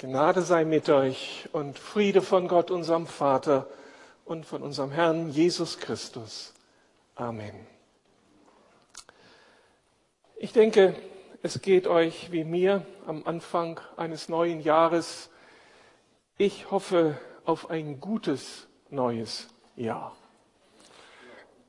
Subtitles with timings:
[0.00, 3.66] Gnade sei mit euch und Friede von Gott, unserem Vater
[4.24, 6.54] und von unserem Herrn Jesus Christus.
[7.16, 7.52] Amen.
[10.38, 10.96] Ich denke,
[11.42, 15.28] es geht euch wie mir am Anfang eines neuen Jahres.
[16.38, 20.16] Ich hoffe auf ein gutes neues Jahr.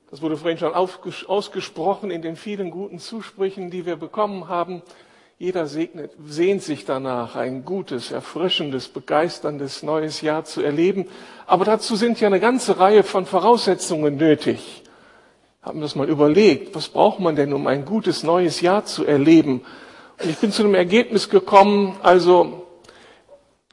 [0.09, 4.83] Das wurde vorhin schon ausgesprochen in den vielen guten Zusprüchen, die wir bekommen haben.
[5.41, 11.07] Jeder segnet, sehnt sich danach, ein gutes, erfrischendes, begeisterndes neues Jahr zu erleben.
[11.47, 14.83] Aber dazu sind ja eine ganze Reihe von Voraussetzungen nötig.
[15.63, 19.61] Haben das mal überlegt, was braucht man denn, um ein gutes neues Jahr zu erleben?
[20.21, 22.67] Und ich bin zu dem Ergebnis gekommen, also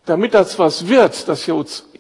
[0.07, 1.47] damit das was wird, das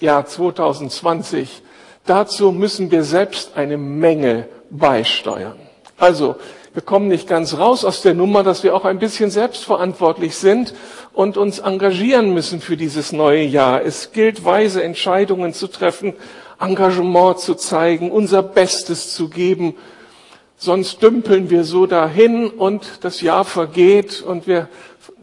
[0.00, 1.60] Jahr 2020,
[2.06, 5.58] dazu müssen wir selbst eine Menge beisteuern.
[5.98, 6.36] Also
[6.74, 10.74] wir kommen nicht ganz raus aus der Nummer, dass wir auch ein bisschen selbstverantwortlich sind
[11.12, 13.82] und uns engagieren müssen für dieses neue Jahr.
[13.82, 16.14] Es gilt, weise Entscheidungen zu treffen,
[16.60, 19.74] Engagement zu zeigen, unser Bestes zu geben.
[20.56, 24.68] Sonst dümpeln wir so dahin und das Jahr vergeht und wir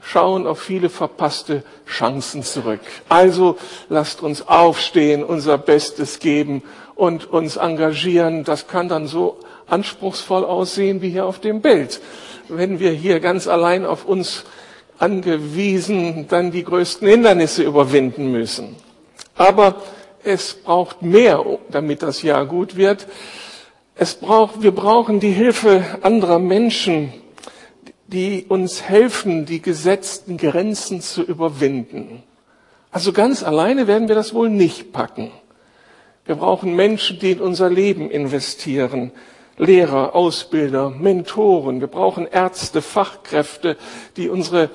[0.01, 2.79] schauen auf viele verpasste Chancen zurück.
[3.09, 3.57] Also
[3.89, 6.63] lasst uns aufstehen, unser Bestes geben
[6.95, 8.43] und uns engagieren.
[8.43, 12.01] Das kann dann so anspruchsvoll aussehen wie hier auf dem Bild.
[12.47, 14.45] Wenn wir hier ganz allein auf uns
[14.97, 18.75] angewiesen dann die größten Hindernisse überwinden müssen.
[19.35, 19.75] Aber
[20.23, 23.07] es braucht mehr, damit das Jahr gut wird.
[23.95, 27.13] Es braucht, wir brauchen die Hilfe anderer Menschen,
[28.07, 32.23] die uns helfen, die gesetzten Grenzen zu überwinden.
[32.91, 35.31] Also ganz alleine werden wir das wohl nicht packen.
[36.25, 39.11] Wir brauchen Menschen, die in unser Leben investieren,
[39.57, 41.79] Lehrer, Ausbilder, Mentoren.
[41.79, 43.77] Wir brauchen Ärzte, Fachkräfte,
[44.17, 44.69] die unsere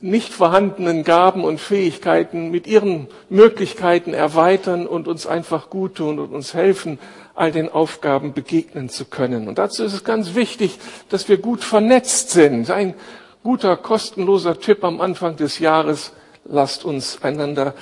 [0.00, 6.34] nicht vorhandenen Gaben und Fähigkeiten mit ihren Möglichkeiten erweitern und uns einfach gut tun und
[6.34, 6.98] uns helfen,
[7.34, 9.48] all den Aufgaben begegnen zu können.
[9.48, 12.70] Und dazu ist es ganz wichtig, dass wir gut vernetzt sind.
[12.70, 12.94] Ein
[13.42, 16.12] guter, kostenloser Tipp am Anfang des Jahres
[16.48, 17.74] lasst uns einander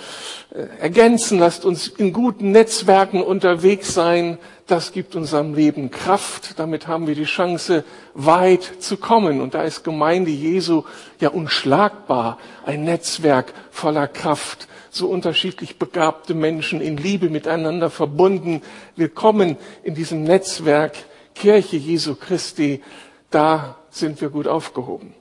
[0.55, 4.39] äh, ergänzen, lasst uns in guten Netzwerken unterwegs sein.
[4.67, 6.59] Das gibt unserem Leben Kraft.
[6.59, 9.43] Damit haben wir die Chance, weit zu kommen.
[9.43, 10.85] Und da ist Gemeinde Jesu
[11.21, 12.39] ja unschlagbar.
[12.65, 14.67] Ein Netzwerk voller Kraft.
[14.91, 18.63] So unterschiedlich begabte Menschen in Liebe miteinander verbunden.
[18.97, 20.95] Willkommen in diesem Netzwerk
[21.35, 22.83] Kirche Jesu Christi.
[23.31, 25.13] Da sind wir gut aufgehoben.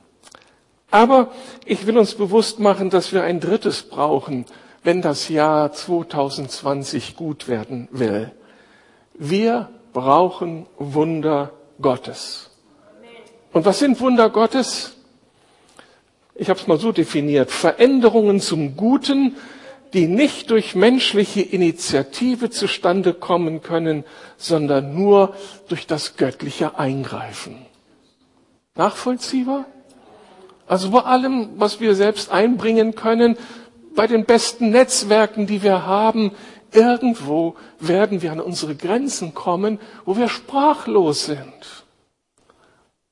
[0.90, 1.32] Aber
[1.66, 4.46] ich will uns bewusst machen, dass wir ein drittes brauchen,
[4.84, 8.32] wenn das Jahr 2020 gut werden will.
[9.14, 11.52] Wir brauchen Wunder
[11.82, 12.50] Gottes.
[13.52, 14.96] Und was sind Wunder Gottes?
[16.36, 17.52] Ich habe es mal so definiert.
[17.52, 19.36] Veränderungen zum Guten,
[19.94, 24.04] die nicht durch menschliche Initiative zustande kommen können,
[24.38, 25.36] sondern nur
[25.68, 27.58] durch das göttliche Eingreifen.
[28.76, 29.66] Nachvollziehbar?
[30.66, 33.38] Also bei allem, was wir selbst einbringen können,
[33.96, 36.32] bei den besten Netzwerken, die wir haben,
[36.72, 41.86] irgendwo werden wir an unsere Grenzen kommen, wo wir sprachlos sind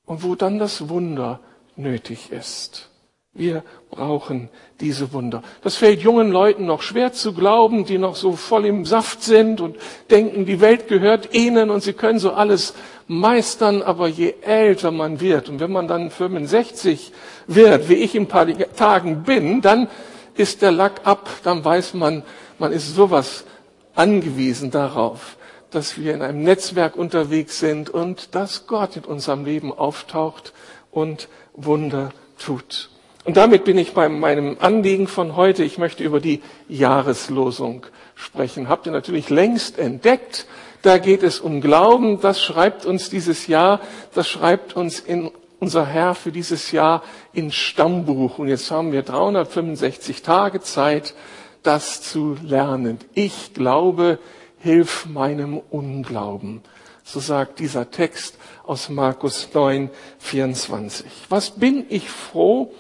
[0.05, 1.39] und wo dann das Wunder
[1.75, 2.89] nötig ist.
[3.33, 4.49] Wir brauchen
[4.81, 5.41] diese Wunder.
[5.63, 9.61] Das fällt jungen Leuten noch schwer zu glauben, die noch so voll im Saft sind
[9.61, 9.77] und
[10.09, 12.73] denken, die Welt gehört ihnen und sie können so alles
[13.07, 13.83] meistern.
[13.83, 17.13] Aber je älter man wird und wenn man dann 65
[17.47, 19.87] wird, wie ich in ein paar Tagen bin, dann
[20.35, 22.23] ist der Lack ab, dann weiß man,
[22.59, 23.43] man ist sowas
[23.95, 25.37] angewiesen darauf,
[25.71, 30.53] dass wir in einem Netzwerk unterwegs sind und dass Gott in unserem Leben auftaucht
[30.91, 32.89] und Wunder tut.
[33.23, 35.63] Und damit bin ich bei meinem Anliegen von heute.
[35.63, 38.67] Ich möchte über die Jahreslosung sprechen.
[38.67, 40.47] Habt ihr natürlich längst entdeckt.
[40.81, 42.19] Da geht es um Glauben.
[42.19, 43.79] Das schreibt uns dieses Jahr.
[44.15, 45.29] Das schreibt uns in
[45.61, 48.39] unser Herr für dieses Jahr ins Stammbuch.
[48.39, 51.13] Und jetzt haben wir 365 Tage Zeit,
[51.63, 52.97] das zu lernen.
[53.13, 54.19] Ich glaube,
[54.57, 56.61] hilf meinem Unglauben.
[57.03, 61.05] So sagt dieser Text aus Markus 9, 24.
[61.29, 62.73] Was bin ich froh,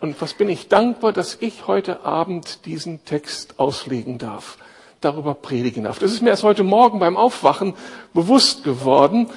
[0.00, 4.58] und was bin ich dankbar, dass ich heute Abend diesen Text auslegen darf,
[5.00, 5.98] darüber predigen darf.
[5.98, 7.74] Das ist mir erst heute Morgen beim Aufwachen
[8.14, 9.28] bewusst geworden,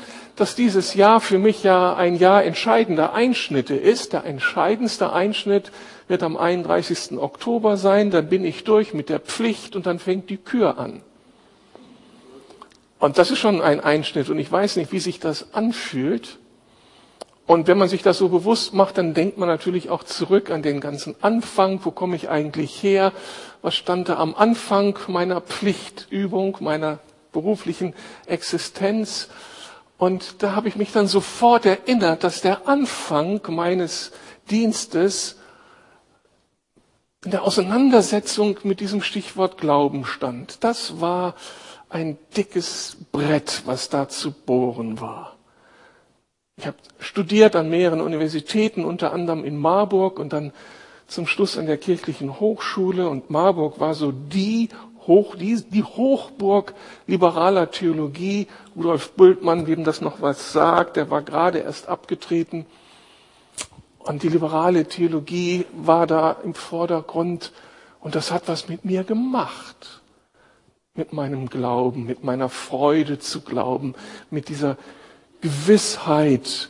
[0.42, 4.14] dass dieses Jahr für mich ja ein Jahr entscheidender Einschnitte ist.
[4.14, 5.72] Der entscheidendste Einschnitt
[6.08, 7.20] wird am 31.
[7.20, 11.04] Oktober sein, dann bin ich durch mit der Pflicht und dann fängt die Kür an.
[12.98, 16.40] Und das ist schon ein Einschnitt und ich weiß nicht, wie sich das anfühlt.
[17.46, 20.64] Und wenn man sich das so bewusst macht, dann denkt man natürlich auch zurück an
[20.64, 21.82] den ganzen Anfang.
[21.84, 23.14] Wo komme ich eigentlich her?
[23.62, 26.98] Was stand da am Anfang meiner Pflichtübung, meiner
[27.32, 27.94] beruflichen
[28.26, 29.30] Existenz?
[30.02, 34.12] Und da habe ich mich dann sofort erinnert, dass der Anfang meines
[34.50, 35.38] Dienstes
[37.24, 40.64] in der Auseinandersetzung mit diesem Stichwort Glauben stand.
[40.64, 41.36] Das war
[41.90, 45.38] ein dickes Brett, was da zu bohren war.
[46.58, 50.52] Ich habe studiert an mehreren Universitäten, unter anderem in Marburg und dann
[51.06, 53.08] zum Schluss an der kirchlichen Hochschule.
[53.08, 54.70] Und Marburg war so die,
[55.08, 56.74] Hoch, die, die Hochburg
[57.08, 58.48] liberaler Theologie.
[58.76, 62.66] Rudolf Bultmann, wem das noch was sagt, der war gerade erst abgetreten.
[64.00, 67.52] Und die liberale Theologie war da im Vordergrund.
[68.00, 70.02] Und das hat was mit mir gemacht.
[70.94, 73.96] Mit meinem Glauben, mit meiner Freude zu glauben,
[74.30, 74.78] mit dieser
[75.40, 76.70] Gewissheit,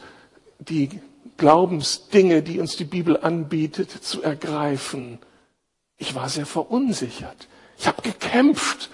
[0.59, 1.01] die
[1.37, 5.17] Glaubensdinge, die uns die Bibel anbietet, zu ergreifen.
[5.97, 7.47] Ich war sehr verunsichert.
[7.81, 8.91] Ich habe gekämpft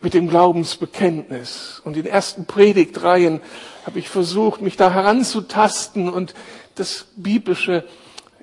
[0.00, 1.82] mit dem Glaubensbekenntnis.
[1.84, 3.42] Und in ersten Predigtreihen
[3.84, 6.32] habe ich versucht, mich da heranzutasten und
[6.74, 7.84] das biblische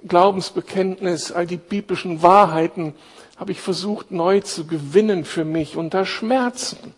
[0.08, 2.94] Glaubensbekenntnis, all die biblischen Wahrheiten
[3.36, 6.94] habe ich versucht neu zu gewinnen für mich unter Schmerzen.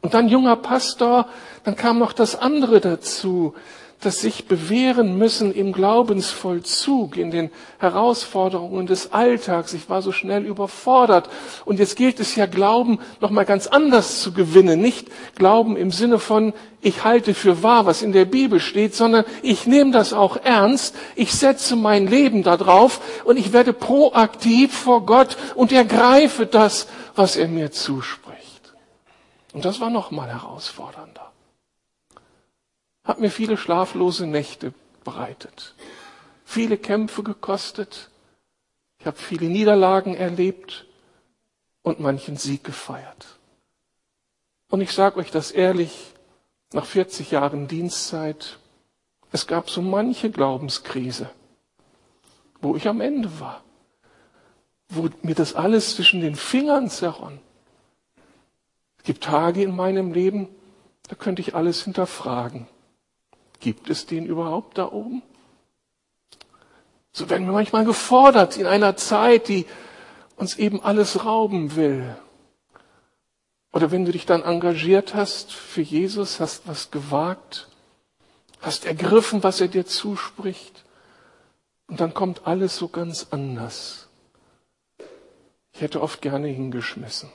[0.00, 1.28] Und dann junger Pastor,
[1.64, 3.54] dann kam noch das andere dazu,
[4.00, 9.72] das sich bewähren müssen im Glaubensvollzug, in den Herausforderungen des Alltags.
[9.72, 11.30] Ich war so schnell überfordert.
[11.64, 14.80] Und jetzt gilt es ja, Glauben nochmal ganz anders zu gewinnen.
[14.80, 16.52] Nicht Glauben im Sinne von,
[16.82, 20.94] ich halte für wahr, was in der Bibel steht, sondern ich nehme das auch ernst.
[21.14, 27.36] Ich setze mein Leben darauf und ich werde proaktiv vor Gott und ergreife das, was
[27.36, 28.74] er mir zuspricht.
[29.52, 31.25] Und das war noch mal herausfordernder.
[33.06, 34.74] Hat mir viele schlaflose Nächte
[35.04, 35.74] bereitet,
[36.44, 38.10] viele Kämpfe gekostet.
[38.98, 40.86] Ich habe viele Niederlagen erlebt
[41.82, 43.38] und manchen Sieg gefeiert.
[44.68, 46.12] Und ich sage euch das ehrlich,
[46.72, 48.58] nach 40 Jahren Dienstzeit,
[49.30, 51.30] es gab so manche Glaubenskrise,
[52.60, 53.62] wo ich am Ende war,
[54.88, 57.40] wo mir das alles zwischen den Fingern zerronnen
[59.06, 60.48] gibt Tage in meinem Leben,
[61.08, 62.66] da könnte ich alles hinterfragen.
[63.60, 65.22] Gibt es den überhaupt da oben?
[67.12, 69.66] So werden wir manchmal gefordert in einer Zeit, die
[70.36, 72.14] uns eben alles rauben will.
[73.72, 77.68] Oder wenn du dich dann engagiert hast für Jesus, hast was gewagt,
[78.60, 80.84] hast ergriffen, was er dir zuspricht,
[81.88, 84.08] und dann kommt alles so ganz anders.
[85.72, 87.30] Ich hätte oft gerne hingeschmissen.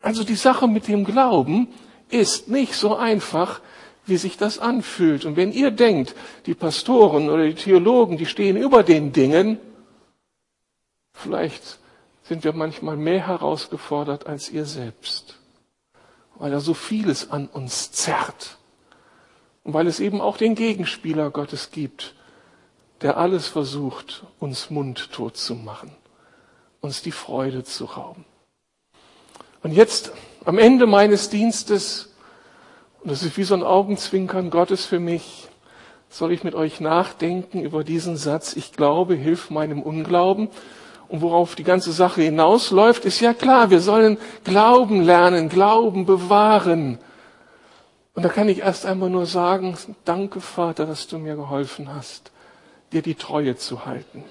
[0.00, 1.68] Also die Sache mit dem Glauben
[2.10, 3.60] ist nicht so einfach,
[4.08, 5.24] wie sich das anfühlt.
[5.24, 6.14] Und wenn ihr denkt,
[6.46, 9.58] die Pastoren oder die Theologen, die stehen über den Dingen,
[11.12, 11.78] vielleicht
[12.22, 15.38] sind wir manchmal mehr herausgefordert als ihr selbst,
[16.36, 18.58] weil da so vieles an uns zerrt.
[19.64, 22.14] Und weil es eben auch den Gegenspieler Gottes gibt,
[23.00, 25.90] der alles versucht, uns mundtot zu machen,
[26.80, 28.24] uns die Freude zu rauben.
[29.62, 30.12] Und jetzt
[30.44, 32.14] am Ende meines Dienstes,
[33.08, 35.48] und das ist wie so ein Augenzwinkern Gottes für mich,
[36.10, 40.50] soll ich mit euch nachdenken über diesen Satz, ich glaube, hilf meinem Unglauben.
[41.08, 46.98] Und worauf die ganze Sache hinausläuft, ist ja klar, wir sollen Glauben lernen, Glauben bewahren.
[48.12, 52.30] Und da kann ich erst einmal nur sagen, danke Vater, dass du mir geholfen hast,
[52.92, 54.22] dir die Treue zu halten.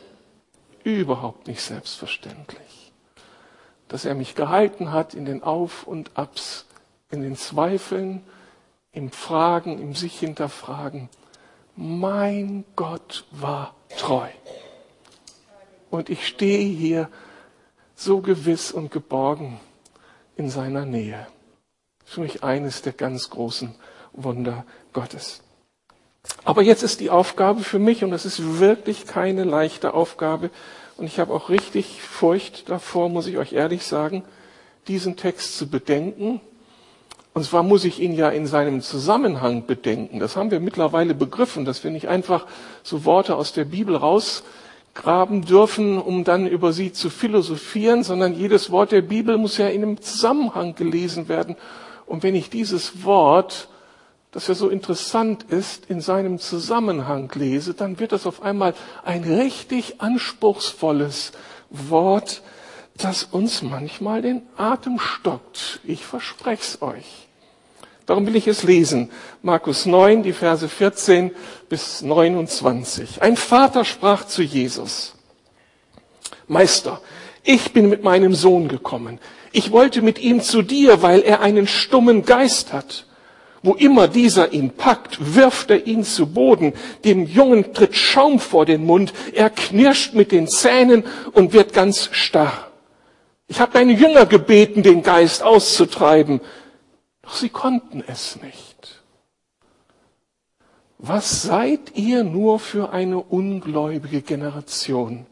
[0.83, 2.77] Überhaupt nicht selbstverständlich
[3.87, 6.65] dass er mich gehalten hat in den Auf und Abs,
[7.09, 8.21] in den Zweifeln,
[8.97, 11.07] im Fragen, im sich hinterfragen.
[11.75, 14.27] Mein Gott war treu.
[15.91, 17.07] Und ich stehe hier
[17.95, 19.59] so gewiss und geborgen
[20.35, 21.27] in seiner Nähe.
[22.05, 23.75] Für mich eines der ganz großen
[24.13, 25.43] Wunder Gottes.
[26.43, 30.49] Aber jetzt ist die Aufgabe für mich, und das ist wirklich keine leichte Aufgabe,
[30.97, 34.23] und ich habe auch richtig Furcht davor, muss ich euch ehrlich sagen,
[34.87, 36.41] diesen Text zu bedenken.
[37.37, 40.17] Und zwar muss ich ihn ja in seinem Zusammenhang bedenken.
[40.17, 42.47] Das haben wir mittlerweile begriffen, dass wir nicht einfach
[42.81, 48.71] so Worte aus der Bibel rausgraben dürfen, um dann über sie zu philosophieren, sondern jedes
[48.71, 51.57] Wort der Bibel muss ja in einem Zusammenhang gelesen werden.
[52.07, 53.69] Und wenn ich dieses Wort
[54.31, 58.73] das ja so interessant ist, in seinem Zusammenhang lese, dann wird das auf einmal
[59.05, 61.33] ein richtig anspruchsvolles
[61.69, 62.41] Wort,
[62.97, 65.81] das uns manchmal den Atem stockt.
[65.83, 67.26] Ich verspreche es euch.
[68.07, 69.11] Darum will ich es lesen.
[69.43, 71.31] Markus 9, die Verse 14
[71.67, 73.21] bis 29.
[73.21, 75.13] Ein Vater sprach zu Jesus,
[76.47, 77.01] Meister,
[77.43, 79.19] ich bin mit meinem Sohn gekommen.
[79.51, 83.05] Ich wollte mit ihm zu dir, weil er einen stummen Geist hat.
[83.61, 86.73] Wo immer dieser ihn packt, wirft er ihn zu Boden.
[87.03, 89.11] Dem Jungen tritt Schaum vor den Mund.
[89.33, 92.67] Er knirscht mit den Zähnen und wird ganz starr.
[93.49, 96.39] Ich habe deine Jünger gebeten, den Geist auszutreiben,
[97.27, 99.03] doch sie konnten es nicht.
[100.97, 105.25] Was seid ihr nur für eine ungläubige Generation?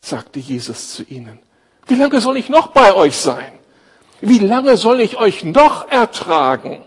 [0.00, 1.40] sagte Jesus zu ihnen.
[1.88, 3.52] Wie lange soll ich noch bei euch sein?
[4.20, 6.84] Wie lange soll ich euch noch ertragen?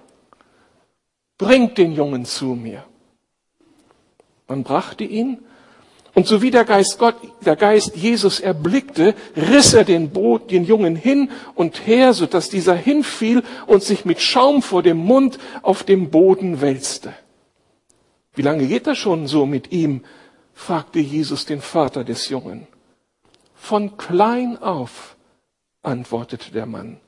[1.37, 2.85] Bringt den Jungen zu mir.
[4.47, 5.45] Man brachte ihn,
[6.13, 10.65] und so wie der Geist Gott, der Geist Jesus erblickte, riss er den, Boot, den
[10.65, 15.37] Jungen hin und her, so dass dieser hinfiel und sich mit Schaum vor dem Mund
[15.61, 17.13] auf dem Boden wälzte.
[18.33, 20.03] Wie lange geht das schon so mit ihm?
[20.53, 22.67] fragte Jesus den Vater des Jungen.
[23.55, 25.15] Von klein auf,
[25.83, 26.99] antwortete der Mann.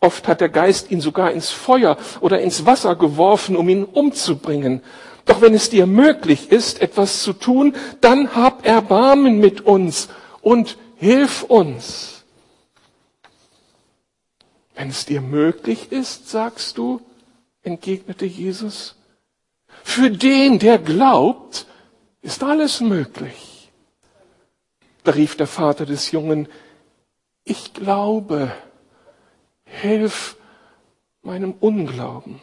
[0.00, 4.82] Oft hat der Geist ihn sogar ins Feuer oder ins Wasser geworfen, um ihn umzubringen.
[5.24, 10.08] Doch wenn es dir möglich ist, etwas zu tun, dann hab Erbarmen mit uns
[10.40, 12.24] und hilf uns.
[14.74, 17.00] Wenn es dir möglich ist, sagst du,
[17.62, 18.96] entgegnete Jesus,
[19.84, 21.66] für den, der glaubt,
[22.20, 23.70] ist alles möglich.
[25.04, 26.48] Da rief der Vater des Jungen,
[27.44, 28.52] ich glaube,
[29.64, 30.36] hilf
[31.22, 32.40] meinem Unglauben.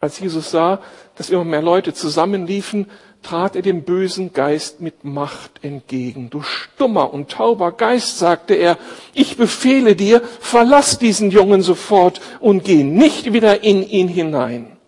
[0.00, 0.80] Als Jesus sah,
[1.16, 2.86] dass immer mehr Leute zusammenliefen,
[3.22, 6.30] trat er dem bösen Geist mit Macht entgegen.
[6.30, 8.78] Du stummer und tauber Geist, sagte er,
[9.12, 14.78] ich befehle dir, verlass diesen Jungen sofort und geh nicht wieder in ihn hinein.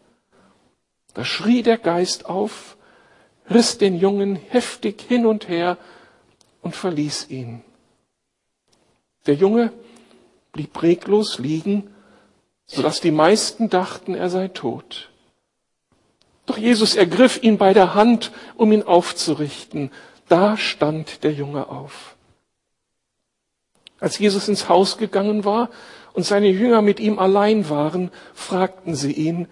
[1.12, 2.78] Da schrie der Geist auf,
[3.50, 5.76] riss den Jungen heftig hin und her
[6.62, 7.62] und verließ ihn.
[9.26, 9.75] Der Junge
[10.52, 11.91] blieb reglos liegen,
[12.66, 15.11] sodass die meisten dachten, er sei tot.
[16.47, 19.90] Doch Jesus ergriff ihn bei der Hand, um ihn aufzurichten.
[20.28, 22.16] Da stand der Junge auf.
[24.00, 25.71] Als Jesus ins Haus gegangen war
[26.12, 29.47] und seine Jünger mit ihm allein waren, fragten sie ihn,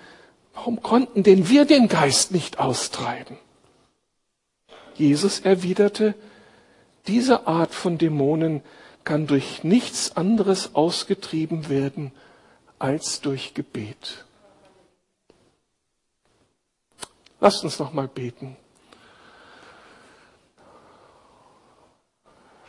[0.54, 3.38] warum konnten denn wir den Geist nicht austreiben?
[4.96, 6.14] Jesus erwiderte,
[7.06, 8.62] diese Art von Dämonen
[9.04, 12.12] kann durch nichts anderes ausgetrieben werden
[12.80, 14.24] als durch Gebet.
[17.38, 18.56] Lasst uns noch mal beten.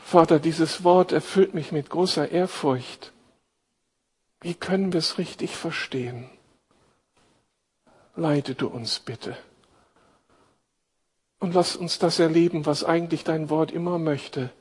[0.04, 3.12] Vater, dieses Wort erfüllt mich mit großer Ehrfurcht.
[4.42, 6.30] Wie können wir es richtig verstehen?
[8.16, 9.36] Leite du uns bitte.
[11.40, 14.52] Und lass uns das erleben, was eigentlich dein Wort immer möchte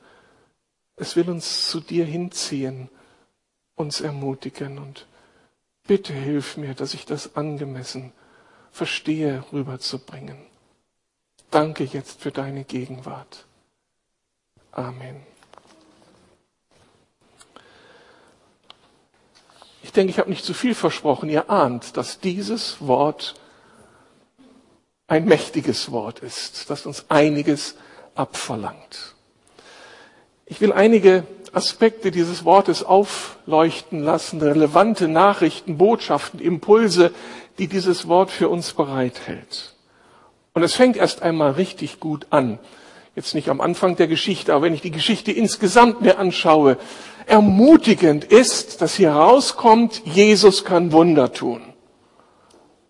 [1.01, 2.87] es will uns zu dir hinziehen,
[3.75, 5.07] uns ermutigen und
[5.87, 8.13] bitte hilf mir, dass ich das angemessen
[8.71, 10.37] verstehe, rüberzubringen.
[11.49, 13.45] Danke jetzt für deine Gegenwart.
[14.71, 15.25] Amen.
[19.83, 21.29] Ich denke, ich habe nicht zu viel versprochen.
[21.29, 23.35] Ihr ahnt, dass dieses Wort
[25.07, 27.75] ein mächtiges Wort ist, das uns einiges
[28.15, 29.15] abverlangt.
[30.45, 37.11] Ich will einige Aspekte dieses Wortes aufleuchten lassen, relevante Nachrichten, Botschaften, Impulse,
[37.57, 39.75] die dieses Wort für uns bereithält.
[40.53, 42.59] Und es fängt erst einmal richtig gut an.
[43.15, 46.77] Jetzt nicht am Anfang der Geschichte, aber wenn ich die Geschichte insgesamt mir anschaue,
[47.25, 51.61] ermutigend ist, dass hier rauskommt, Jesus kann Wunder tun.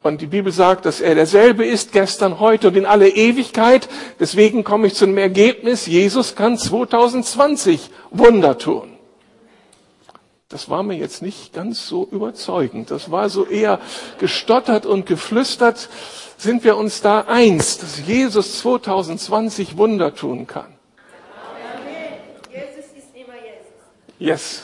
[0.03, 3.87] Und die Bibel sagt, dass er derselbe ist, gestern, heute und in alle Ewigkeit.
[4.19, 8.97] Deswegen komme ich zu dem Ergebnis, Jesus kann 2020 Wunder tun.
[10.49, 12.91] Das war mir jetzt nicht ganz so überzeugend.
[12.91, 13.79] Das war so eher
[14.19, 15.87] gestottert und geflüstert.
[16.35, 20.73] Sind wir uns da eins, dass Jesus 2020 Wunder tun kann?
[22.49, 24.19] Jesus ist immer Jesus.
[24.19, 24.61] Yes.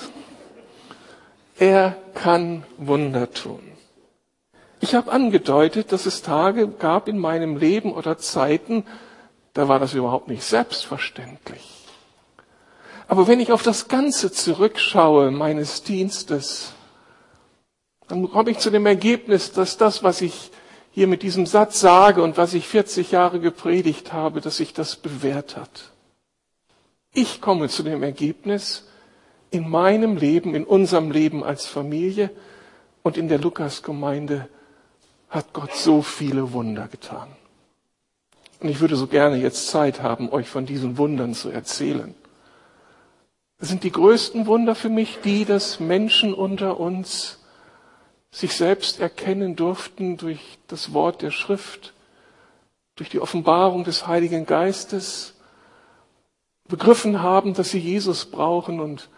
[1.58, 3.66] Er kann Wunder tun.
[4.79, 8.86] Ich habe angedeutet, dass es Tage gab in meinem Leben oder Zeiten,
[9.53, 11.74] da war das überhaupt nicht selbstverständlich.
[13.07, 16.74] Aber wenn ich auf das Ganze zurückschaue meines Dienstes,
[18.07, 20.51] dann komme ich zu dem Ergebnis, dass das, was ich
[20.91, 24.96] hier mit diesem Satz sage und was ich 40 Jahre gepredigt habe, dass sich das
[24.96, 25.91] bewährt hat.
[27.13, 28.88] Ich komme zu dem Ergebnis,
[29.50, 32.29] in meinem Leben, in unserem Leben als Familie,
[33.07, 34.50] Und in der Lukas-Gemeinde
[35.29, 37.27] hat Gott so viele Wunder getan.
[38.60, 42.15] Und ich würde so gerne jetzt Zeit haben, euch von diesen Wundern zu erzählen.
[43.60, 47.39] Das sind die größten Wunder für mich die, dass Menschen unter uns
[48.31, 51.93] sich selbst erkennen durften durch das Wort der Schrift,
[52.96, 55.34] durch die Offenbarung des Heiligen Geistes,
[56.67, 59.10] begriffen haben, dass sie Jesus brauchen und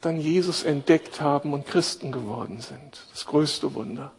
[0.00, 3.06] dann Jesus entdeckt haben und Christen geworden sind.
[3.12, 4.12] Das größte Wunder.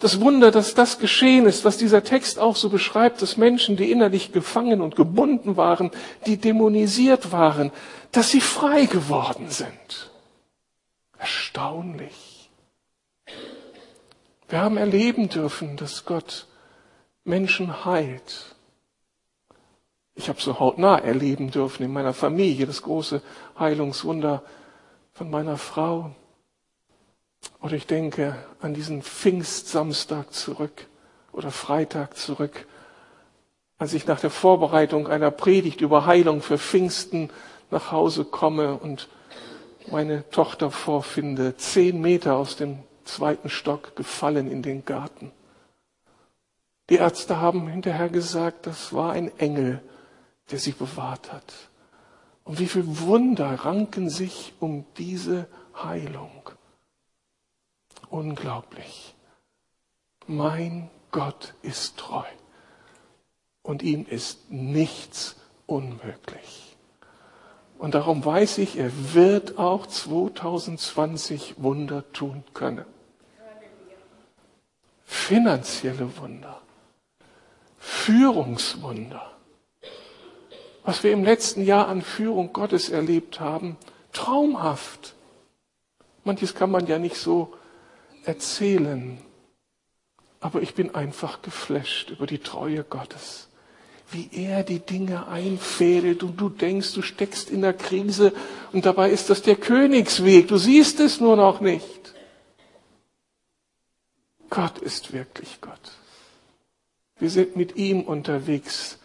[0.00, 3.90] Das Wunder, dass das geschehen ist, was dieser Text auch so beschreibt, dass Menschen, die
[3.90, 5.90] innerlich gefangen und gebunden waren,
[6.26, 7.72] die dämonisiert waren,
[8.12, 10.10] dass sie frei geworden sind.
[11.18, 12.50] Erstaunlich.
[14.48, 16.46] Wir haben erleben dürfen, dass Gott
[17.24, 18.56] Menschen heilt.
[20.14, 23.20] Ich habe so hautnah erleben dürfen in meiner Familie das große
[23.58, 24.42] Heilungswunder
[25.12, 26.12] von meiner Frau.
[27.60, 30.86] Oder ich denke an diesen Pfingstsamstag zurück
[31.32, 32.66] oder Freitag zurück,
[33.78, 37.30] als ich nach der Vorbereitung einer Predigt über Heilung für Pfingsten
[37.70, 39.08] nach Hause komme und
[39.90, 45.32] meine Tochter vorfinde, zehn Meter aus dem zweiten Stock gefallen in den Garten.
[46.90, 49.82] Die Ärzte haben hinterher gesagt, das war ein Engel,
[50.50, 51.52] der sie bewahrt hat.
[52.44, 55.46] Und wie viel Wunder ranken sich um diese
[55.82, 56.50] Heilung.
[58.10, 59.14] Unglaublich.
[60.26, 62.24] Mein Gott ist treu
[63.62, 65.36] und ihm ist nichts
[65.66, 66.76] unmöglich.
[67.78, 72.84] Und darum weiß ich, er wird auch 2020 Wunder tun können.
[75.04, 76.60] Finanzielle Wunder,
[77.78, 79.30] Führungswunder,
[80.84, 83.76] was wir im letzten Jahr an Führung Gottes erlebt haben,
[84.12, 85.14] traumhaft.
[86.24, 87.54] Manches kann man ja nicht so
[88.28, 89.18] erzählen.
[90.40, 93.48] Aber ich bin einfach geflasht über die Treue Gottes.
[94.10, 98.32] Wie er die Dinge einfädelt und du denkst, du steckst in der Krise
[98.72, 100.48] und dabei ist das der Königsweg.
[100.48, 102.14] Du siehst es nur noch nicht.
[104.48, 105.92] Gott ist wirklich Gott.
[107.18, 108.98] Wir sind mit ihm unterwegs.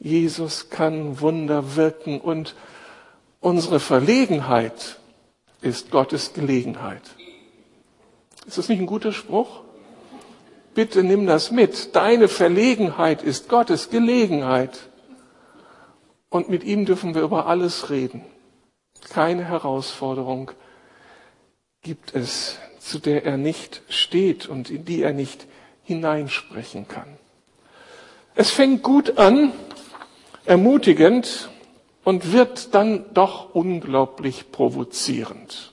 [0.00, 2.54] Jesus kann Wunder wirken und
[3.40, 4.98] unsere Verlegenheit
[5.60, 7.02] ist Gottes Gelegenheit.
[8.46, 9.62] Ist das nicht ein guter Spruch?
[10.74, 11.94] Bitte nimm das mit.
[11.96, 14.88] Deine Verlegenheit ist Gottes Gelegenheit.
[16.28, 18.24] Und mit ihm dürfen wir über alles reden.
[19.08, 20.52] Keine Herausforderung
[21.82, 25.46] gibt es, zu der er nicht steht und in die er nicht
[25.82, 27.18] hineinsprechen kann.
[28.34, 29.52] Es fängt gut an,
[30.44, 31.50] ermutigend
[32.04, 35.69] und wird dann doch unglaublich provozierend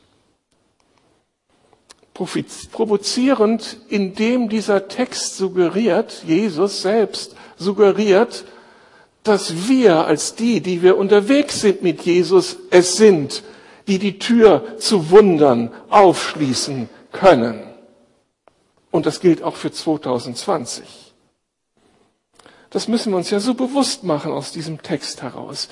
[2.72, 8.46] provozierend, indem dieser Text suggeriert, Jesus selbst suggeriert,
[9.24, 13.44] dass wir als die, die wir unterwegs sind mit Jesus, es sind,
[13.88, 17.64] die die Tür zu Wundern aufschließen können.
[18.92, 21.08] Und das gilt auch für 2020.
[22.70, 25.70] Das müssen wir uns ja so bewusst machen aus diesem Text heraus.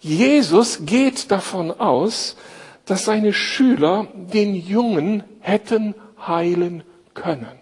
[0.00, 2.36] Jesus geht davon aus,
[2.88, 5.94] dass seine Schüler den Jungen hätten
[6.26, 7.58] heilen können.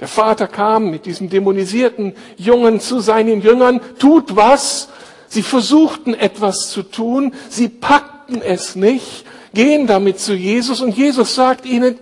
[0.00, 4.88] Der Vater kam mit diesem dämonisierten Jungen zu seinen Jüngern, tut was.
[5.28, 11.34] Sie versuchten etwas zu tun, sie packten es nicht, gehen damit zu Jesus und Jesus
[11.34, 11.98] sagt ihnen,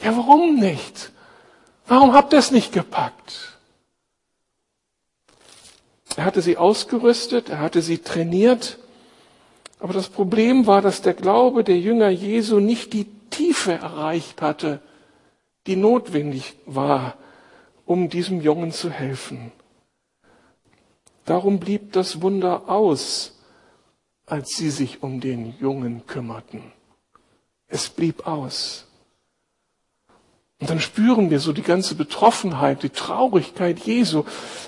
[0.00, 1.10] ja warum nicht?
[1.88, 3.58] Warum habt ihr es nicht gepackt?
[6.16, 8.78] Er hatte sie ausgerüstet, er hatte sie trainiert,
[9.80, 14.80] aber das Problem war, dass der Glaube der Jünger Jesu nicht die Tiefe erreicht hatte,
[15.66, 17.16] die notwendig war,
[17.84, 19.52] um diesem Jungen zu helfen.
[21.24, 23.38] Darum blieb das Wunder aus,
[24.26, 26.72] als sie sich um den Jungen kümmerten.
[27.68, 28.87] Es blieb aus.
[30.60, 34.24] Und dann spüren wir so die ganze Betroffenheit, die Traurigkeit Jesu,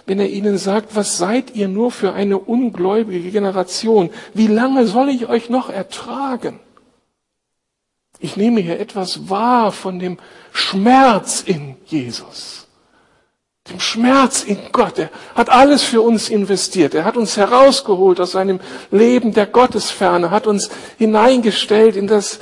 [0.07, 4.11] wenn er ihnen sagt, was seid ihr nur für eine ungläubige Generation?
[4.33, 6.61] Wie lange soll ich euch noch ertragen?
[8.21, 10.19] Ich nehme hier etwas wahr von dem
[10.53, 12.69] Schmerz in Jesus.
[13.69, 14.99] Dem Schmerz in Gott.
[14.99, 16.95] Er hat alles für uns investiert.
[16.95, 22.39] Er hat uns herausgeholt aus seinem Leben der Gottesferne, hat uns hineingestellt in das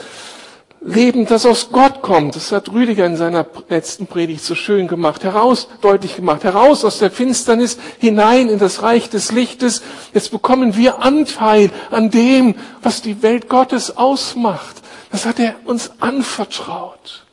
[0.80, 2.36] Leben, das aus Gott kommt.
[2.36, 6.44] Das hat Rüdiger in seiner letzten Predigt so schön gemacht, heraus, deutlich gemacht.
[6.44, 9.82] Heraus aus der Finsternis, hinein in das Reich des Lichtes.
[10.14, 14.76] Jetzt bekommen wir Anteil an dem, was die Welt Gottes ausmacht.
[15.10, 17.24] Das hat er uns anvertraut.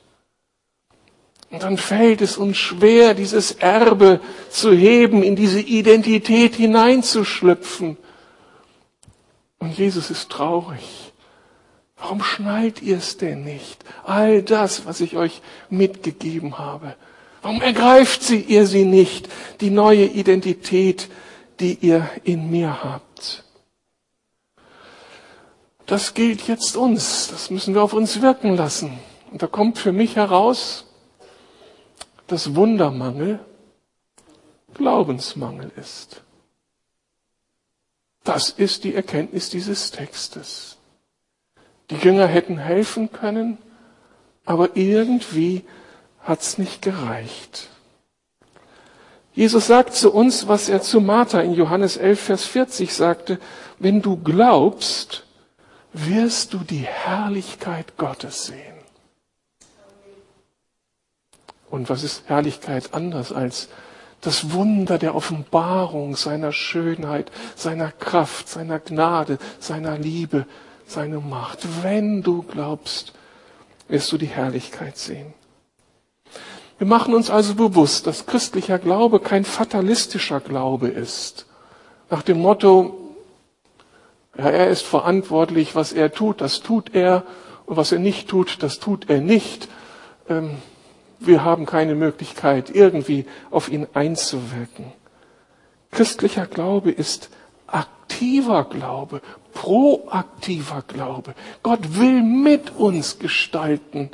[1.52, 7.98] Und dann fällt es uns schwer, dieses Erbe zu heben, in diese Identität hineinzuschlüpfen.
[9.60, 11.05] Und Jesus ist traurig.
[11.98, 13.84] Warum schnallt ihr es denn nicht?
[14.04, 16.96] All das, was ich euch mitgegeben habe.
[17.42, 19.30] Warum ergreift sie ihr sie nicht,
[19.62, 21.10] die neue Identität,
[21.60, 23.44] die ihr in mir habt?
[25.86, 27.28] Das gilt jetzt uns.
[27.30, 29.00] Das müssen wir auf uns wirken lassen.
[29.32, 30.86] Und da kommt für mich heraus,
[32.28, 33.40] dass Wundermangel
[34.74, 36.22] Glaubensmangel ist.
[38.24, 40.75] Das ist die Erkenntnis dieses Textes.
[41.90, 43.58] Die Jünger hätten helfen können,
[44.46, 45.64] aber irgendwie
[46.24, 47.70] hat's nicht gereicht.
[49.34, 53.40] Jesus sagt zu uns, was er zu Martha in Johannes 11, Vers 40 sagte,
[53.80, 55.26] wenn du glaubst,
[55.92, 58.76] wirst du die Herrlichkeit Gottes sehen.
[61.70, 63.68] Und was ist Herrlichkeit anders als
[64.22, 70.46] das Wunder der Offenbarung seiner Schönheit, seiner Kraft, seiner Gnade, seiner Liebe,
[70.88, 71.84] seiner Macht.
[71.84, 73.14] Wenn du glaubst,
[73.88, 75.34] wirst du die Herrlichkeit sehen.
[76.78, 81.46] Wir machen uns also bewusst, dass christlicher Glaube kein fatalistischer Glaube ist.
[82.10, 83.16] Nach dem Motto,
[84.38, 87.24] ja, er ist verantwortlich, was er tut, das tut er,
[87.66, 89.70] und was er nicht tut, das tut er nicht.
[90.30, 90.58] Ähm,
[91.20, 94.92] wir haben keine Möglichkeit, irgendwie auf ihn einzuwirken.
[95.92, 97.30] Christlicher Glaube ist
[98.16, 99.22] aktiver Glaube,
[99.54, 101.36] proaktiver Glaube.
[101.64, 104.10] Gott will mit uns gestalten.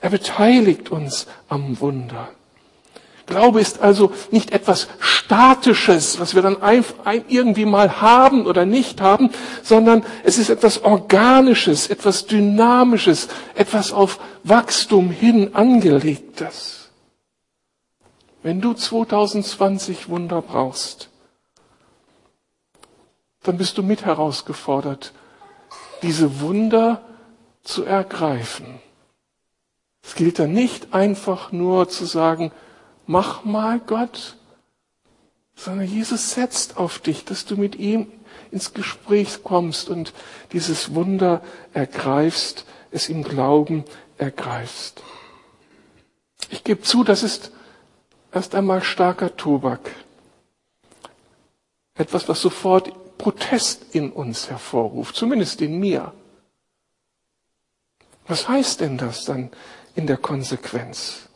[0.00, 2.28] Er beteiligt uns am Wunder.
[3.26, 6.58] Glaube ist also nicht etwas Statisches, was wir dann
[7.28, 9.30] irgendwie mal haben oder nicht haben,
[9.62, 16.90] sondern es ist etwas Organisches, etwas Dynamisches, etwas auf Wachstum hin angelegtes.
[18.42, 21.08] Wenn du 2020 Wunder brauchst,
[23.44, 25.12] dann bist du mit herausgefordert,
[26.02, 27.00] diese Wunder
[27.62, 28.80] zu ergreifen.
[30.02, 32.52] Es gilt dann nicht einfach nur zu sagen,
[33.06, 34.36] mach mal Gott,
[35.56, 38.10] sondern Jesus setzt auf dich, dass du mit ihm
[38.50, 40.12] ins Gespräch kommst und
[40.52, 43.84] dieses Wunder ergreifst, es im Glauben
[44.18, 45.02] ergreifst.
[46.50, 47.52] Ich gebe zu, das ist
[48.32, 49.90] erst einmal starker Tobak.
[51.94, 56.12] Etwas, was sofort Protest in uns hervorruft, zumindest in mir.
[58.26, 59.50] Was heißt denn das dann
[59.94, 61.28] in der Konsequenz?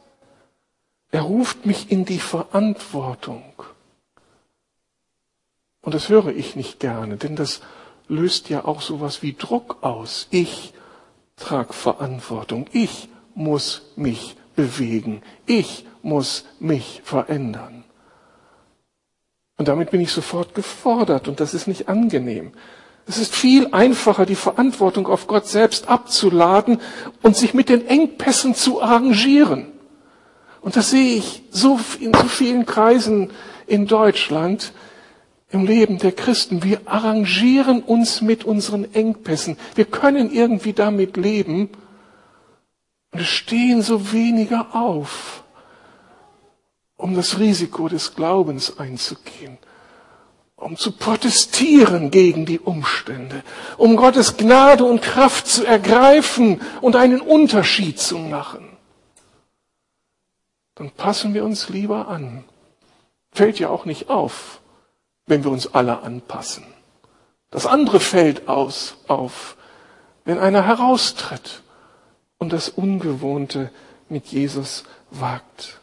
[1.11, 3.53] Er ruft mich in die Verantwortung.
[5.81, 7.61] Und das höre ich nicht gerne, denn das
[8.09, 10.27] löst ja auch sowas wie Druck aus.
[10.31, 10.75] Ich
[11.37, 12.67] trage Verantwortung.
[12.73, 15.23] Ich muss mich bewegen.
[15.47, 17.85] Ich muss mich verändern.
[19.59, 22.53] Und damit bin ich sofort gefordert und das ist nicht angenehm.
[23.07, 26.81] Es ist viel einfacher, die Verantwortung auf Gott selbst abzuladen
[27.23, 29.67] und sich mit den Engpässen zu arrangieren.
[30.61, 33.31] Und das sehe ich so in so vielen Kreisen
[33.67, 34.73] in Deutschland
[35.51, 36.63] im Leben der Christen.
[36.63, 39.57] Wir arrangieren uns mit unseren Engpässen.
[39.75, 41.71] Wir können irgendwie damit leben.
[43.13, 45.45] Und es stehen so weniger auf,
[46.99, 49.57] um das Risiko des Glaubens einzugehen,
[50.57, 53.43] um zu protestieren gegen die Umstände,
[53.79, 58.69] um Gottes Gnade und Kraft zu ergreifen und einen Unterschied zu machen
[60.79, 62.45] dann passen wir uns lieber an.
[63.33, 64.61] Fällt ja auch nicht auf,
[65.27, 66.65] wenn wir uns alle anpassen.
[67.51, 69.57] Das andere fällt aus, auf,
[70.25, 71.63] wenn einer heraustritt
[72.39, 73.73] und das Ungewohnte
[74.09, 75.78] mit Jesus wagt.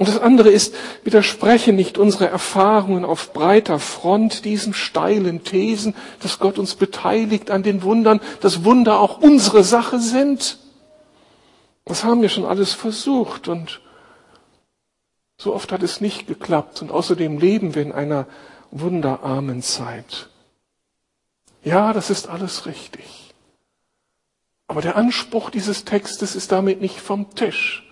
[0.00, 6.38] Und das andere ist, widerspreche nicht unsere Erfahrungen auf breiter Front diesen steilen Thesen, dass
[6.38, 10.56] Gott uns beteiligt an den Wundern, dass Wunder auch unsere Sache sind.
[11.84, 13.82] Das haben wir schon alles versucht und
[15.36, 18.26] so oft hat es nicht geklappt und außerdem leben wir in einer
[18.70, 20.30] wunderarmen Zeit.
[21.62, 23.34] Ja, das ist alles richtig.
[24.66, 27.89] Aber der Anspruch dieses Textes ist damit nicht vom Tisch.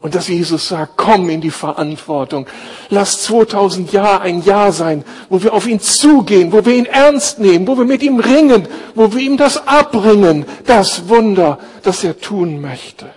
[0.00, 2.46] Und dass Jesus sagt, komm in die Verantwortung.
[2.88, 7.40] Lass 2000 Jahre ein Jahr sein, wo wir auf ihn zugehen, wo wir ihn ernst
[7.40, 12.20] nehmen, wo wir mit ihm ringen, wo wir ihm das abbringen, das Wunder, das er
[12.20, 13.10] tun möchte.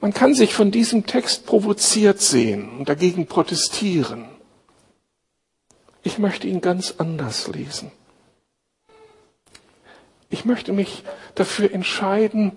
[0.00, 4.26] Man kann sich von diesem Text provoziert sehen und dagegen protestieren.
[6.02, 7.90] Ich möchte ihn ganz anders lesen.
[10.30, 12.52] Ich möchte mich dafür entscheiden,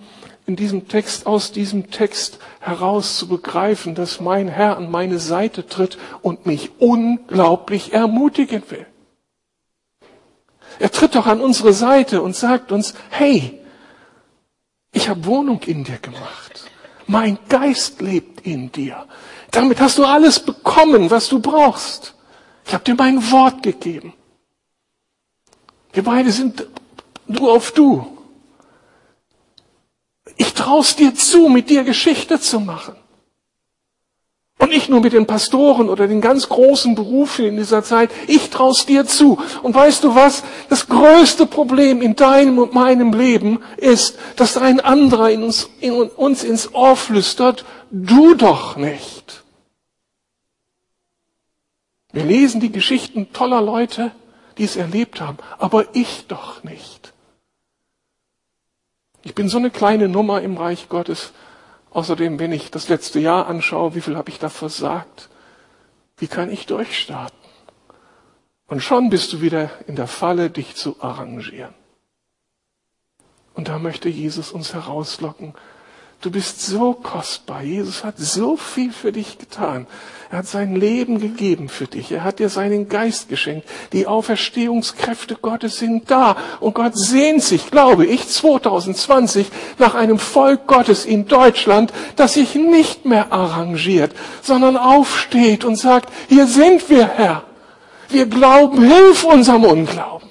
[0.45, 5.65] in diesem Text, aus diesem Text heraus zu begreifen, dass mein Herr an meine Seite
[5.67, 8.85] tritt und mich unglaublich ermutigen will.
[10.79, 13.59] Er tritt doch an unsere Seite und sagt uns, hey,
[14.91, 16.69] ich habe Wohnung in dir gemacht.
[17.07, 19.05] Mein Geist lebt in dir.
[19.51, 22.15] Damit hast du alles bekommen, was du brauchst.
[22.65, 24.13] Ich habe dir mein Wort gegeben.
[25.93, 26.65] Wir beide sind
[27.31, 28.05] du auf du.
[30.37, 32.95] Ich traust dir zu, mit dir Geschichte zu machen.
[34.61, 38.11] Und nicht nur mit den Pastoren oder den ganz großen Berufen in dieser Zeit.
[38.27, 39.39] Ich traust dir zu.
[39.63, 40.43] Und weißt du was?
[40.69, 45.93] Das größte Problem in deinem und meinem Leben ist, dass ein anderer in uns, in
[45.93, 49.43] uns ins Ohr flüstert, du doch nicht.
[52.13, 54.11] Wir lesen die Geschichten toller Leute,
[54.59, 57.00] die es erlebt haben, aber ich doch nicht.
[59.23, 61.31] Ich bin so eine kleine Nummer im Reich Gottes.
[61.91, 65.29] Außerdem, wenn ich das letzte Jahr anschaue, wie viel habe ich da versagt?
[66.17, 67.37] Wie kann ich durchstarten?
[68.67, 71.73] Und schon bist du wieder in der Falle, dich zu arrangieren.
[73.53, 75.53] Und da möchte Jesus uns herauslocken
[76.21, 77.63] Du bist so kostbar.
[77.63, 79.87] Jesus hat so viel für dich getan.
[80.29, 82.11] Er hat sein Leben gegeben für dich.
[82.11, 83.67] Er hat dir seinen Geist geschenkt.
[83.91, 86.37] Die Auferstehungskräfte Gottes sind da.
[86.59, 89.47] Und Gott sehnt sich, glaube ich, 2020
[89.79, 96.13] nach einem Volk Gottes in Deutschland, das sich nicht mehr arrangiert, sondern aufsteht und sagt,
[96.29, 97.43] hier sind wir, Herr.
[98.09, 100.29] Wir glauben, hilf unserem Unglauben.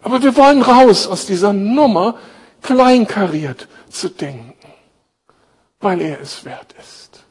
[0.00, 2.14] Aber wir wollen raus aus dieser Nummer,
[2.62, 4.51] kleinkariert zu denken
[5.82, 7.24] weil er es wert ist.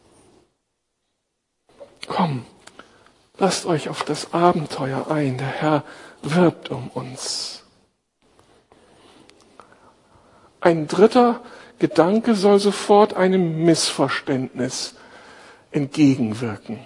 [2.08, 2.46] Komm,
[3.38, 5.38] lasst euch auf das Abenteuer ein.
[5.38, 5.84] Der Herr
[6.22, 7.64] wirbt um uns.
[10.60, 11.42] Ein dritter
[11.80, 14.96] Gedanke soll sofort einem Missverständnis
[15.72, 16.80] entgegenwirken.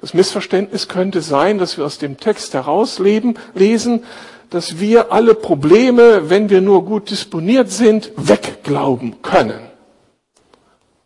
[0.00, 4.04] Das Missverständnis könnte sein, dass wir aus dem Text herausleben, lesen,
[4.50, 9.71] dass wir alle Probleme, wenn wir nur gut disponiert sind, wegglauben können.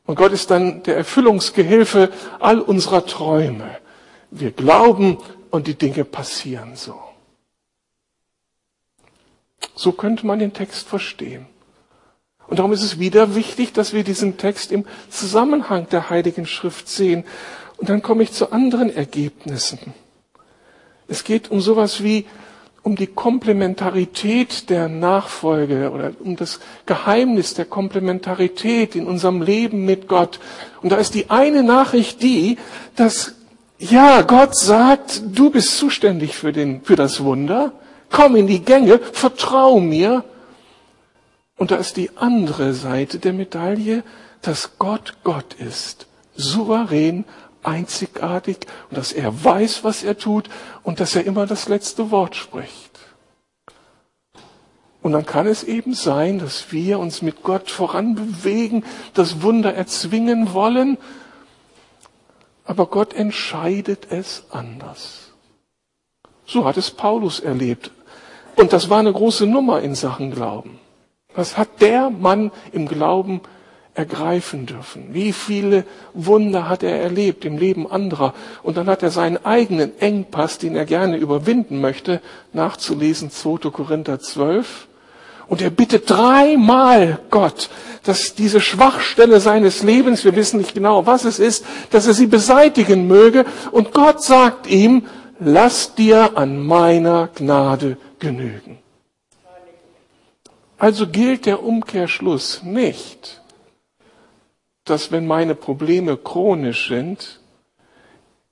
[0.06, 3.78] Und Gott ist dann der Erfüllungsgehilfe all unserer Träume.
[4.30, 5.18] Wir glauben
[5.50, 7.00] und die Dinge passieren so.
[9.74, 11.46] So könnte man den Text verstehen.
[12.46, 16.88] Und darum ist es wieder wichtig, dass wir diesen Text im Zusammenhang der Heiligen Schrift
[16.88, 17.24] sehen.
[17.76, 19.94] Und dann komme ich zu anderen Ergebnissen.
[21.08, 22.26] Es geht um sowas wie
[22.86, 30.06] um die Komplementarität der Nachfolge oder um das Geheimnis der Komplementarität in unserem Leben mit
[30.06, 30.38] Gott.
[30.82, 32.58] Und da ist die eine Nachricht die,
[32.94, 33.34] dass
[33.80, 37.72] ja, Gott sagt, du bist zuständig für, den, für das Wunder,
[38.08, 40.22] komm in die Gänge, vertrau mir.
[41.56, 44.04] Und da ist die andere Seite der Medaille,
[44.42, 47.24] dass Gott Gott ist, souverän,
[47.66, 48.58] einzigartig
[48.90, 50.48] und dass er weiß, was er tut
[50.82, 52.98] und dass er immer das letzte Wort spricht.
[55.02, 60.52] Und dann kann es eben sein, dass wir uns mit Gott voranbewegen, das Wunder erzwingen
[60.52, 60.98] wollen,
[62.64, 65.32] aber Gott entscheidet es anders.
[66.44, 67.92] So hat es Paulus erlebt.
[68.56, 70.80] Und das war eine große Nummer in Sachen Glauben.
[71.34, 73.42] Was hat der Mann im Glauben
[73.96, 75.08] ergreifen dürfen.
[75.12, 78.34] Wie viele Wunder hat er erlebt im Leben anderer.
[78.62, 82.20] Und dann hat er seinen eigenen Engpass, den er gerne überwinden möchte,
[82.52, 83.70] nachzulesen, 2.
[83.70, 84.86] Korinther 12.
[85.48, 87.70] Und er bittet dreimal Gott,
[88.02, 92.26] dass diese Schwachstelle seines Lebens, wir wissen nicht genau, was es ist, dass er sie
[92.26, 93.46] beseitigen möge.
[93.70, 95.06] Und Gott sagt ihm,
[95.40, 98.78] lass dir an meiner Gnade genügen.
[100.78, 103.40] Also gilt der Umkehrschluss nicht
[104.86, 107.40] dass wenn meine Probleme chronisch sind,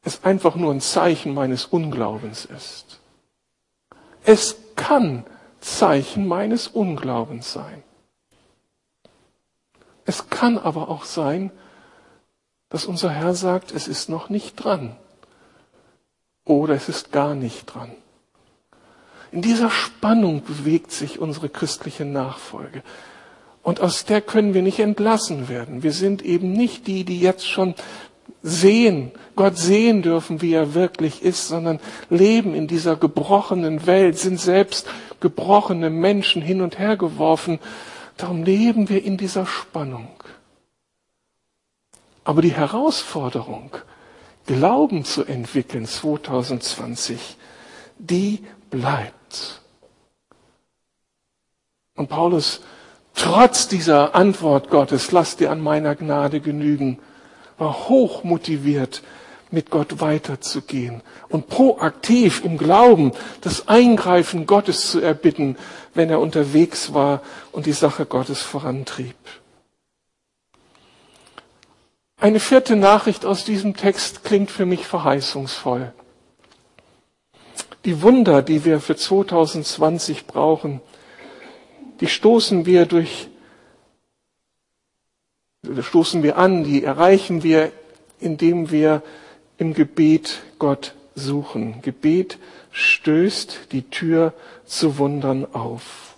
[0.03, 3.01] es einfach nur ein Zeichen meines Unglaubens ist.
[4.25, 5.25] Es kann
[5.61, 7.83] Zeichen meines Unglaubens sein.
[10.05, 11.51] Es kann aber auch sein,
[12.68, 14.97] dass unser Herr sagt, es ist noch nicht dran.
[16.44, 17.92] Oder es ist gar nicht dran.
[19.31, 22.83] In dieser Spannung bewegt sich unsere christliche Nachfolge.
[23.64, 25.83] Und aus der können wir nicht entlassen werden.
[25.83, 27.74] Wir sind eben nicht die, die jetzt schon
[28.42, 34.38] sehen, Gott sehen dürfen, wie er wirklich ist, sondern leben in dieser gebrochenen Welt, sind
[34.38, 34.87] selbst
[35.20, 37.59] gebrochene Menschen hin und her geworfen.
[38.18, 40.11] Darum leben wir in dieser Spannung.
[42.22, 43.70] Aber die Herausforderung,
[44.46, 47.38] Glauben zu entwickeln 2020,
[47.98, 49.62] die bleibt.
[51.96, 52.61] Und Paulus,
[53.14, 56.98] trotz dieser Antwort Gottes, lass dir an meiner Gnade genügen,
[57.59, 59.03] war hoch motiviert,
[59.55, 65.57] mit Gott weiterzugehen und proaktiv im Glauben das Eingreifen Gottes zu erbitten,
[65.94, 67.22] wenn er unterwegs war
[67.53, 69.14] und die Sache Gottes vorantrieb.
[72.20, 75.92] Eine vierte Nachricht aus diesem Text klingt für mich verheißungsvoll.
[77.85, 80.81] Die Wunder, die wir für 2020 brauchen,
[82.00, 83.28] die stoßen wir durch,
[85.80, 87.72] stoßen wir an, die erreichen wir,
[88.20, 89.02] indem wir
[89.59, 91.80] im Gebet Gott suchen.
[91.83, 92.38] Gebet
[92.72, 96.16] stößt die Tür zu Wundern auf.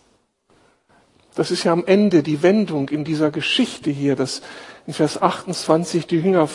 [1.35, 4.41] Das ist ja am Ende die Wendung in dieser Geschichte hier, dass
[4.87, 6.49] in Vers 28 die Jünger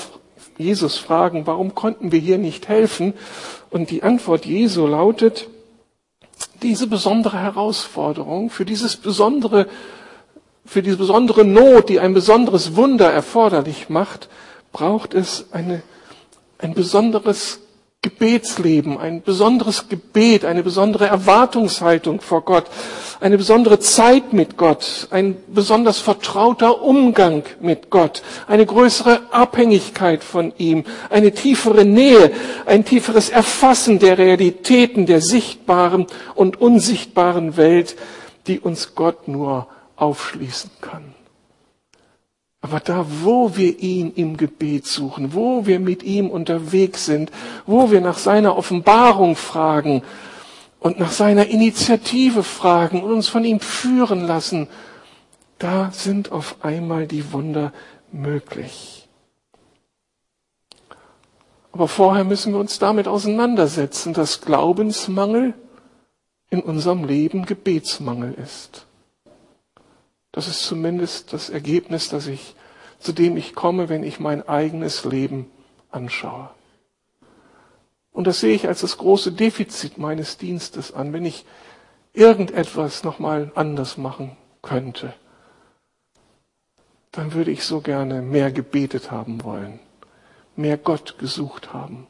[0.58, 3.14] Jesus fragen, warum konnten wir hier nicht helfen?
[3.70, 5.48] Und die Antwort Jesu lautet,
[6.62, 9.68] diese besondere Herausforderung, für dieses besondere,
[10.66, 14.30] für diese besondere Not, die ein besonderes Wunder erforderlich macht,
[14.72, 15.82] braucht es eine,
[16.58, 17.60] ein besonderes
[18.04, 22.66] Gebetsleben, ein besonderes Gebet, eine besondere Erwartungshaltung vor Gott,
[23.20, 30.52] eine besondere Zeit mit Gott, ein besonders vertrauter Umgang mit Gott, eine größere Abhängigkeit von
[30.58, 32.32] ihm, eine tiefere Nähe,
[32.66, 37.96] ein tieferes Erfassen der Realitäten der sichtbaren und unsichtbaren Welt,
[38.48, 41.14] die uns Gott nur aufschließen kann.
[42.62, 47.32] Aber da, wo wir ihn im Gebet suchen, wo wir mit ihm unterwegs sind,
[47.66, 50.04] wo wir nach seiner Offenbarung fragen
[50.80, 54.68] und nach seiner Initiative fragen und uns von ihm führen lassen,
[55.58, 57.74] da sind auf einmal die Wunder
[58.12, 59.08] möglich.
[61.72, 65.54] Aber vorher müssen wir uns damit auseinandersetzen, dass Glaubensmangel
[66.50, 68.86] in unserem Leben Gebetsmangel ist.
[70.32, 72.56] Das ist zumindest das Ergebnis, das ich,
[73.00, 75.52] zu dem ich komme, wenn ich mein eigenes Leben
[75.90, 76.50] anschaue.
[78.12, 81.46] Und das sehe ich als das große Defizit meines Dienstes an, wenn ich
[82.14, 85.14] irgendetwas nochmal anders machen könnte.
[87.12, 89.80] Dann würde ich so gerne mehr gebetet haben wollen,
[90.56, 92.08] mehr Gott gesucht haben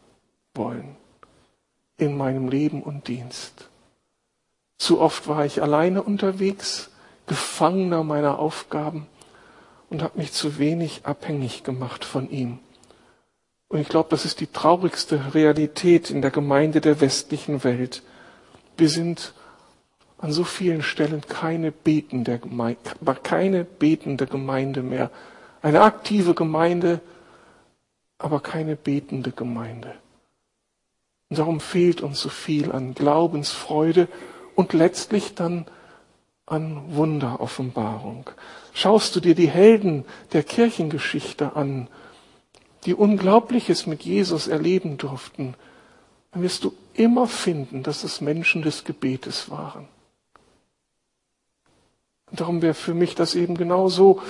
[0.53, 0.95] wollen
[1.97, 3.69] in meinem Leben und Dienst.
[4.77, 6.90] Zu oft war ich alleine unterwegs
[7.31, 9.07] Gefangener meiner Aufgaben
[9.89, 12.59] und habe mich zu wenig abhängig gemacht von ihm.
[13.69, 18.03] Und ich glaube, das ist die traurigste Realität in der Gemeinde der westlichen Welt.
[18.75, 19.33] Wir sind
[20.17, 22.81] an so vielen Stellen keine betende Gemeinde,
[23.23, 25.09] keine betende Gemeinde mehr.
[25.61, 26.99] Eine aktive Gemeinde,
[28.17, 29.93] aber keine betende Gemeinde.
[31.29, 34.09] Und darum fehlt uns so viel an Glaubensfreude
[34.53, 35.65] und letztlich dann
[36.51, 38.29] an Wunderoffenbarung.
[38.73, 41.87] Schaust du dir die Helden der Kirchengeschichte an,
[42.85, 45.55] die Unglaubliches mit Jesus erleben durften,
[46.31, 49.87] dann wirst du immer finden, dass es Menschen des Gebetes waren.
[52.29, 54.21] Und darum wäre für mich das eben genauso,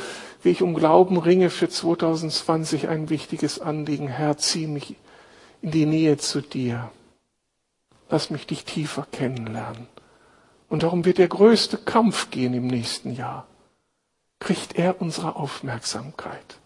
[0.44, 4.08] wie ich um Glauben ringe für 2020 ein wichtiges Anliegen.
[4.08, 4.96] Herr, zieh mich
[5.62, 6.92] in die Nähe zu dir.
[8.10, 9.88] Lass mich dich tiefer kennenlernen.
[10.72, 13.46] Und darum wird der größte Kampf gehen im nächsten Jahr.
[14.40, 16.60] Kriegt er unsere Aufmerksamkeit?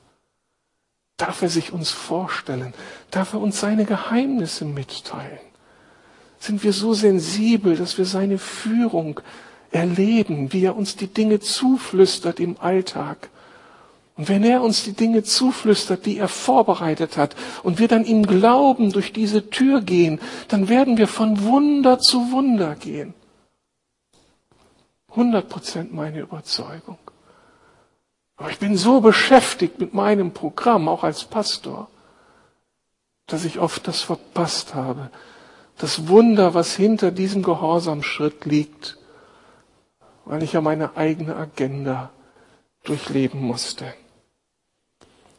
[1.18, 2.76] Darf er sich uns vorstellen?
[3.10, 5.40] Darf er uns seine Geheimnisse mitteilen?
[6.38, 9.22] Sind wir so sensibel, dass wir seine Führung
[9.72, 13.30] erleben, wie er uns die Dinge zuflüstert im Alltag?
[14.18, 18.28] Und wenn er uns die Dinge zuflüstert, die er vorbereitet hat, und wir dann im
[18.28, 23.16] Glauben durch diese Tür gehen, dann werden wir von Wunder zu Wunder gehen.
[25.16, 26.98] 100 Prozent meine Überzeugung.
[28.38, 31.88] Aber ich bin so beschäftigt mit meinem Programm, auch als Pastor,
[33.28, 35.10] dass ich oft das verpasst habe.
[35.78, 38.98] Das Wunder, was hinter diesem Gehorsamschritt liegt,
[40.26, 42.12] weil ich ja meine eigene Agenda
[42.84, 43.94] durchleben musste.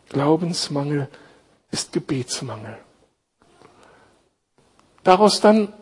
[0.09, 1.09] Glaubensmangel
[1.71, 2.79] ist Gebetsmangel.
[5.03, 5.73] Daraus dann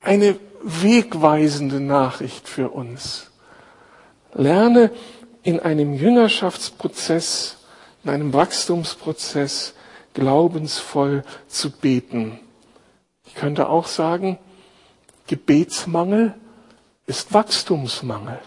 [0.00, 3.30] eine wegweisende Nachricht für uns.
[4.34, 4.90] Lerne
[5.42, 7.56] in einem Jüngerschaftsprozess,
[8.02, 9.74] in einem Wachstumsprozess
[10.14, 12.38] glaubensvoll zu beten.
[13.26, 14.38] Ich könnte auch sagen,
[15.26, 16.34] Gebetsmangel
[17.06, 18.38] ist Wachstumsmangel.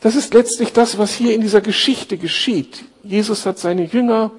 [0.00, 2.84] Das ist letztlich das, was hier in dieser Geschichte geschieht.
[3.02, 4.32] Jesus hat seine Jünger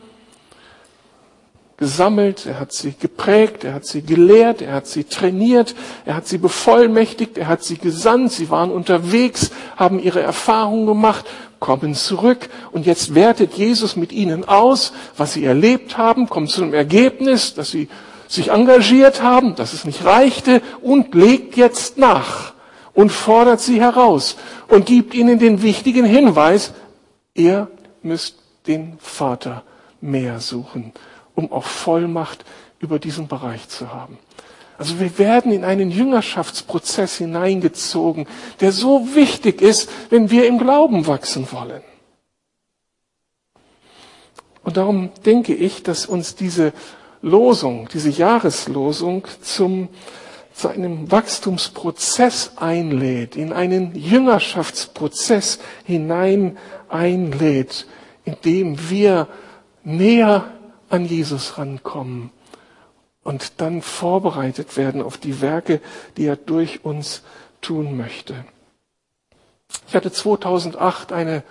[1.78, 6.28] gesammelt, er hat sie geprägt, er hat sie gelehrt, er hat sie trainiert, er hat
[6.28, 11.26] sie bevollmächtigt, er hat sie gesandt, sie waren unterwegs, haben ihre Erfahrungen gemacht,
[11.59, 16.63] kommen zurück und jetzt wertet Jesus mit ihnen aus, was sie erlebt haben, kommt zu
[16.63, 17.89] einem Ergebnis, dass sie
[18.28, 22.53] sich engagiert haben, dass es nicht reichte und legt jetzt nach
[22.93, 24.38] und fordert sie heraus
[24.69, 26.73] und gibt ihnen den wichtigen Hinweis,
[27.34, 27.67] ihr
[28.01, 29.63] müsst den Vater
[29.99, 30.93] mehr suchen
[31.36, 32.45] um auch Vollmacht
[32.79, 34.17] über diesen Bereich zu haben.
[34.77, 38.27] Also wir werden in einen Jüngerschaftsprozess hineingezogen,
[38.59, 41.81] der so wichtig ist, wenn wir im Glauben wachsen wollen.
[44.63, 46.73] Und darum denke ich, dass uns diese
[47.21, 49.89] Losung, diese Jahreslosung zum,
[50.53, 56.57] zu einem Wachstumsprozess einlädt, in einen Jüngerschaftsprozess hinein
[56.89, 57.88] einlädt,
[58.25, 59.27] in dem wir
[59.83, 60.45] näher
[60.95, 62.31] an Jesus rankommen
[63.23, 65.81] und dann vorbereitet werden auf die Werke,
[66.15, 67.21] die er durch uns
[67.59, 68.45] tun möchte.
[69.89, 71.43] Ich hatte 2008 eine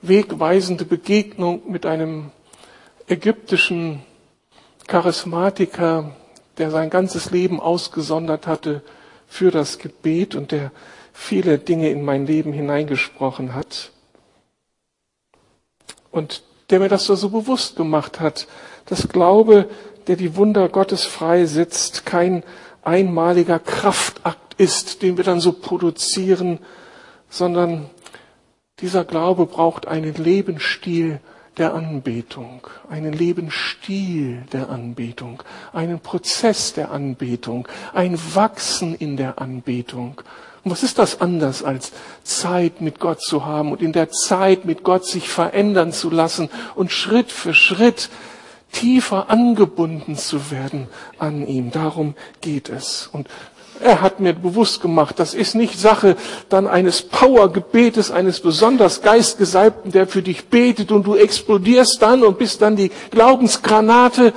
[0.00, 2.30] wegweisende Begegnung mit einem
[3.08, 4.02] ägyptischen
[4.86, 6.14] Charismatiker,
[6.58, 8.82] der sein ganzes Leben ausgesondert hatte
[9.26, 10.70] für das Gebet und der
[11.12, 13.90] viele Dinge in mein Leben hineingesprochen hat.
[16.12, 18.46] Und der mir das so bewusst gemacht hat,
[18.88, 19.68] dass Glaube,
[20.06, 22.42] der die Wunder Gottes freisetzt, kein
[22.82, 26.58] einmaliger Kraftakt ist, den wir dann so produzieren,
[27.28, 27.90] sondern
[28.80, 31.20] dieser Glaube braucht einen Lebensstil
[31.58, 40.22] der Anbetung, einen Lebensstil der Anbetung, einen Prozess der Anbetung, ein Wachsen in der Anbetung.
[40.64, 44.64] Und was ist das anders als Zeit mit Gott zu haben und in der Zeit
[44.64, 48.08] mit Gott sich verändern zu lassen und Schritt für Schritt
[48.72, 50.88] tiefer angebunden zu werden
[51.18, 51.70] an ihm.
[51.70, 53.08] Darum geht es.
[53.12, 53.28] Und
[53.80, 56.16] er hat mir bewusst gemacht, das ist nicht Sache
[56.48, 62.38] dann eines Powergebetes, eines besonders Geistgesalbten, der für dich betet und du explodierst dann und
[62.38, 64.32] bist dann die Glaubensgranate,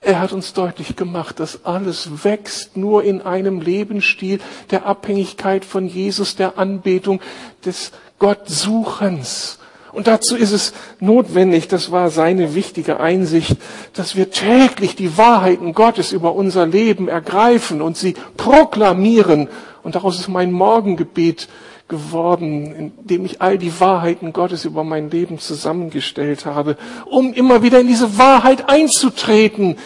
[0.00, 4.38] er hat uns deutlich gemacht, dass alles wächst nur in einem Lebensstil
[4.70, 7.20] der Abhängigkeit von Jesus, der Anbetung,
[7.64, 7.90] des
[8.20, 9.58] Gottsuchens.
[9.98, 13.56] Und dazu ist es notwendig, das war seine wichtige Einsicht,
[13.94, 19.48] dass wir täglich die Wahrheiten Gottes über unser Leben ergreifen und sie proklamieren.
[19.82, 21.48] Und daraus ist mein Morgengebet
[21.88, 26.76] geworden, indem ich all die Wahrheiten Gottes über mein Leben zusammengestellt habe,
[27.06, 29.78] um immer wieder in diese Wahrheit einzutreten,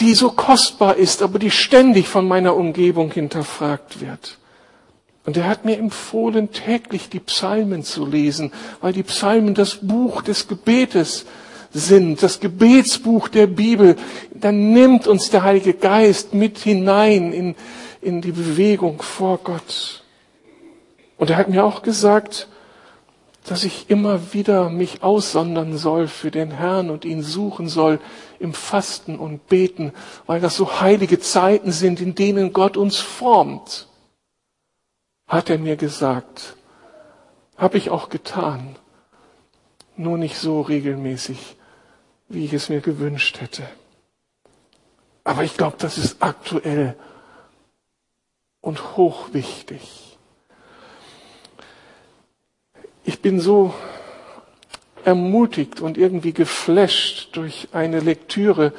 [0.00, 4.36] die so kostbar ist, aber die ständig von meiner Umgebung hinterfragt wird.
[5.26, 10.22] Und er hat mir empfohlen, täglich die Psalmen zu lesen, weil die Psalmen das Buch
[10.22, 11.26] des Gebetes
[11.72, 13.96] sind, das Gebetsbuch der Bibel.
[14.34, 17.54] Dann nimmt uns der Heilige Geist mit hinein in,
[18.00, 20.04] in die Bewegung vor Gott.
[21.18, 22.48] Und er hat mir auch gesagt,
[23.44, 27.98] dass ich immer wieder mich aussondern soll für den Herrn und ihn suchen soll
[28.38, 29.92] im Fasten und Beten,
[30.26, 33.89] weil das so heilige Zeiten sind, in denen Gott uns formt.
[35.30, 36.56] Hat er mir gesagt.
[37.56, 38.74] Habe ich auch getan.
[39.96, 41.56] Nur nicht so regelmäßig,
[42.28, 43.62] wie ich es mir gewünscht hätte.
[45.22, 46.96] Aber ich glaube, das ist aktuell
[48.60, 50.18] und hochwichtig.
[53.04, 53.72] Ich bin so
[55.04, 58.72] ermutigt und irgendwie geflasht durch eine Lektüre,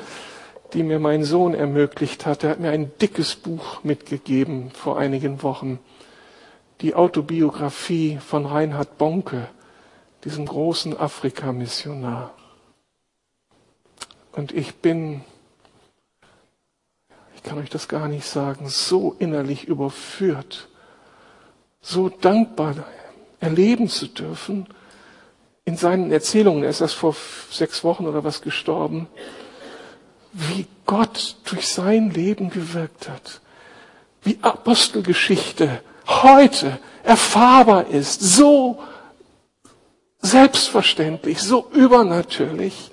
[0.73, 2.43] die mir mein Sohn ermöglicht hat.
[2.43, 5.79] Er hat mir ein dickes Buch mitgegeben vor einigen Wochen.
[6.81, 9.47] Die Autobiografie von Reinhard Bonke,
[10.23, 12.33] diesem großen Afrika-Missionar.
[14.31, 15.21] Und ich bin,
[17.35, 20.69] ich kann euch das gar nicht sagen, so innerlich überführt,
[21.81, 22.75] so dankbar
[23.39, 24.67] erleben zu dürfen.
[25.65, 27.15] In seinen Erzählungen, er ist erst vor
[27.51, 29.07] sechs Wochen oder was gestorben,
[30.33, 33.41] wie Gott durch sein Leben gewirkt hat.
[34.23, 38.79] Wie Apostelgeschichte heute erfahrbar ist, so
[40.21, 42.91] selbstverständlich, so übernatürlich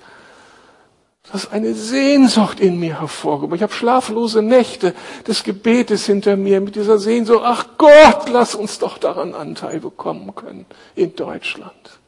[1.31, 3.55] dass eine Sehnsucht in mir hervorgehoben.
[3.55, 4.95] Ich habe schlaflose Nächte
[5.27, 10.33] des Gebetes hinter mir mit dieser Sehnsucht, ach Gott, lass uns doch daran Anteil bekommen
[10.33, 11.99] können in Deutschland.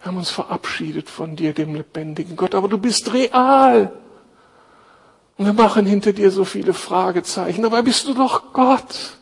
[0.00, 3.92] Wir haben uns verabschiedet von dir, dem lebendigen Gott, aber du bist real.
[5.38, 9.16] Und wir machen hinter dir so viele Fragezeichen, aber bist du doch Gott.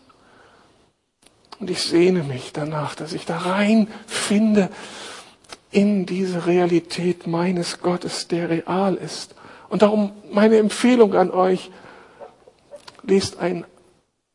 [1.60, 4.70] Und ich sehne mich danach, dass ich da rein finde
[5.70, 9.34] in diese Realität meines Gottes, der real ist.
[9.68, 11.70] Und darum meine Empfehlung an euch,
[13.02, 13.64] lest ein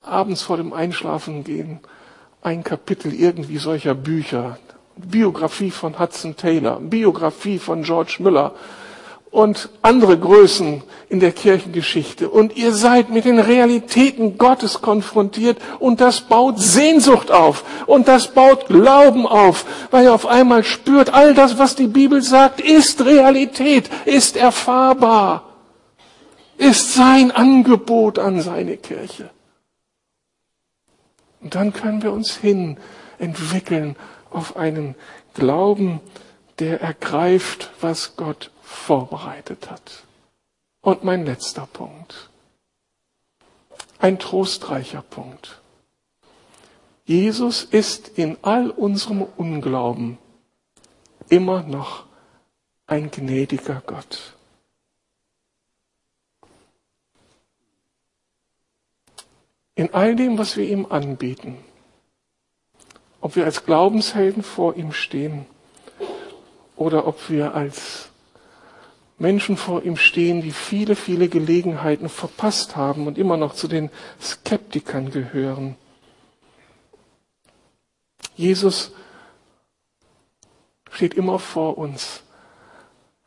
[0.02, 1.82] abends vor dem Einschlafen gehen
[2.42, 4.58] ein Kapitel irgendwie solcher Bücher.
[4.96, 8.54] Biografie von Hudson Taylor, Biografie von George Müller,
[9.32, 12.30] und andere Größen in der Kirchengeschichte.
[12.30, 18.34] Und ihr seid mit den Realitäten Gottes konfrontiert und das baut Sehnsucht auf und das
[18.34, 23.04] baut Glauben auf, weil ihr auf einmal spürt, all das, was die Bibel sagt, ist
[23.06, 25.44] Realität, ist erfahrbar,
[26.58, 29.30] ist sein Angebot an seine Kirche.
[31.42, 32.78] Und dann können wir uns hin
[33.18, 33.96] entwickeln
[34.30, 34.96] auf einen
[35.34, 36.02] Glauben,
[36.60, 40.03] der ergreift, was Gott vorbereitet hat.
[40.82, 42.30] Und mein letzter Punkt.
[43.99, 45.61] Ein trostreicher Punkt.
[47.05, 50.17] Jesus ist in all unserem Unglauben
[51.30, 52.05] immer noch
[52.88, 54.36] ein gnädiger Gott.
[59.76, 61.57] In all dem, was wir ihm anbieten,
[63.19, 65.45] ob wir als Glaubenshelden vor ihm stehen
[66.76, 68.11] oder ob wir als
[69.22, 73.91] Menschen vor ihm stehen, die viele, viele Gelegenheiten verpasst haben und immer noch zu den
[74.19, 75.76] Skeptikern gehören.
[78.36, 78.91] Jesus
[80.89, 82.24] steht immer vor uns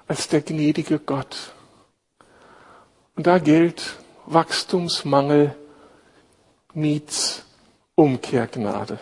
[0.09, 1.53] als der gnädige Gott.
[3.14, 5.55] Und da gilt Wachstumsmangel
[6.72, 7.45] meets
[7.95, 8.99] Umkehrgnade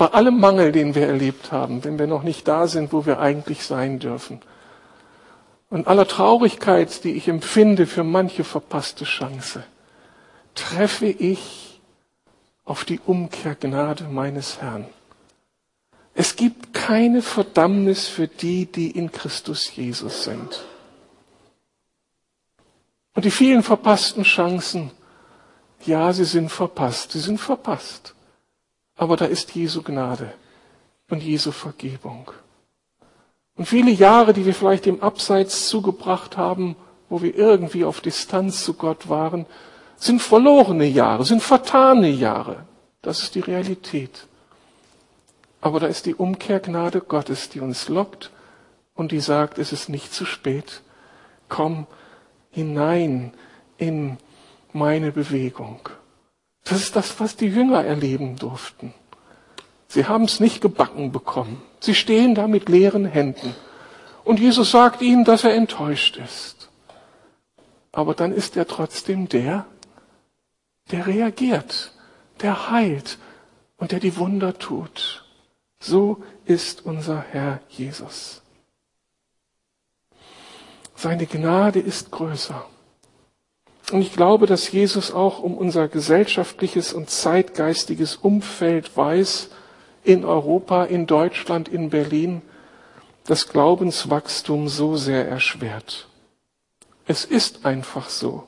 [0.00, 3.20] bei allem Mangel, den wir erlebt haben, wenn wir noch nicht da sind, wo wir
[3.20, 4.40] eigentlich sein dürfen.
[5.68, 9.62] Und aller Traurigkeit, die ich empfinde für manche verpasste Chance,
[10.54, 11.82] treffe ich
[12.64, 14.86] auf die Umkehrgnade meines Herrn.
[16.14, 20.64] Es gibt keine Verdammnis für die, die in Christus Jesus sind.
[23.12, 24.92] Und die vielen verpassten Chancen,
[25.84, 28.14] ja, sie sind verpasst, sie sind verpasst.
[29.00, 30.34] Aber da ist Jesu Gnade
[31.08, 32.32] und Jesu Vergebung.
[33.56, 36.76] Und viele Jahre, die wir vielleicht im Abseits zugebracht haben,
[37.08, 39.46] wo wir irgendwie auf Distanz zu Gott waren,
[39.96, 42.66] sind verlorene Jahre, sind vertane Jahre.
[43.00, 44.26] Das ist die Realität.
[45.62, 48.30] Aber da ist die Umkehrgnade Gottes, die uns lockt
[48.92, 50.82] und die sagt, es ist nicht zu spät.
[51.48, 51.86] Komm
[52.50, 53.32] hinein
[53.78, 54.18] in
[54.74, 55.88] meine Bewegung.
[56.64, 58.94] Das ist das, was die Jünger erleben durften.
[59.88, 61.60] Sie haben es nicht gebacken bekommen.
[61.80, 63.54] Sie stehen da mit leeren Händen.
[64.24, 66.68] Und Jesus sagt ihnen, dass er enttäuscht ist.
[67.92, 69.66] Aber dann ist er trotzdem der,
[70.92, 71.92] der reagiert,
[72.40, 73.18] der heilt
[73.78, 75.24] und der die Wunder tut.
[75.80, 78.42] So ist unser Herr Jesus.
[80.94, 82.64] Seine Gnade ist größer.
[83.90, 89.50] Und ich glaube, dass Jesus auch um unser gesellschaftliches und zeitgeistiges Umfeld weiß,
[90.04, 92.42] in Europa, in Deutschland, in Berlin,
[93.26, 96.08] das Glaubenswachstum so sehr erschwert.
[97.06, 98.44] Es ist einfach so.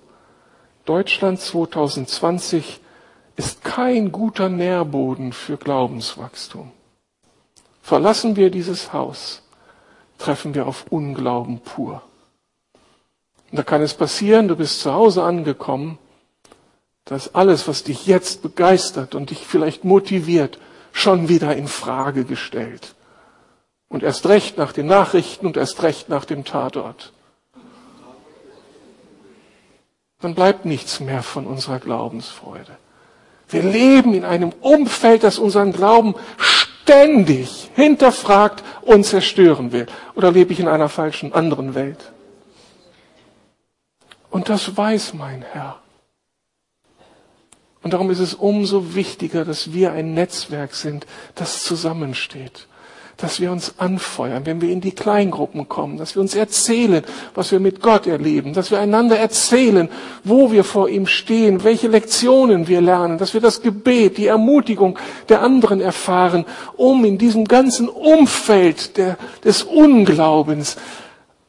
[0.84, 2.80] Deutschland 2020
[3.36, 6.70] ist kein guter Nährboden für Glaubenswachstum.
[7.82, 9.43] Verlassen wir dieses Haus,
[10.18, 12.03] treffen wir auf Unglauben pur.
[13.53, 15.98] Und da kann es passieren, du bist zu Hause angekommen,
[17.05, 20.59] dass alles, was dich jetzt begeistert und dich vielleicht motiviert,
[20.90, 22.94] schon wieder in Frage gestellt.
[23.88, 27.12] Und erst recht nach den Nachrichten und erst recht nach dem Tatort.
[30.20, 32.78] Dann bleibt nichts mehr von unserer Glaubensfreude.
[33.50, 39.86] Wir leben in einem Umfeld, das unseren Glauben ständig hinterfragt und zerstören will.
[40.14, 42.11] Oder lebe ich in einer falschen anderen Welt?
[44.32, 45.76] Und das weiß mein Herr.
[47.82, 52.66] Und darum ist es umso wichtiger, dass wir ein Netzwerk sind, das zusammensteht.
[53.18, 57.04] Dass wir uns anfeuern, wenn wir in die Kleingruppen kommen, dass wir uns erzählen,
[57.34, 59.90] was wir mit Gott erleben, dass wir einander erzählen,
[60.24, 64.98] wo wir vor ihm stehen, welche Lektionen wir lernen, dass wir das Gebet, die Ermutigung
[65.28, 66.46] der anderen erfahren,
[66.78, 70.78] um in diesem ganzen Umfeld der, des Unglaubens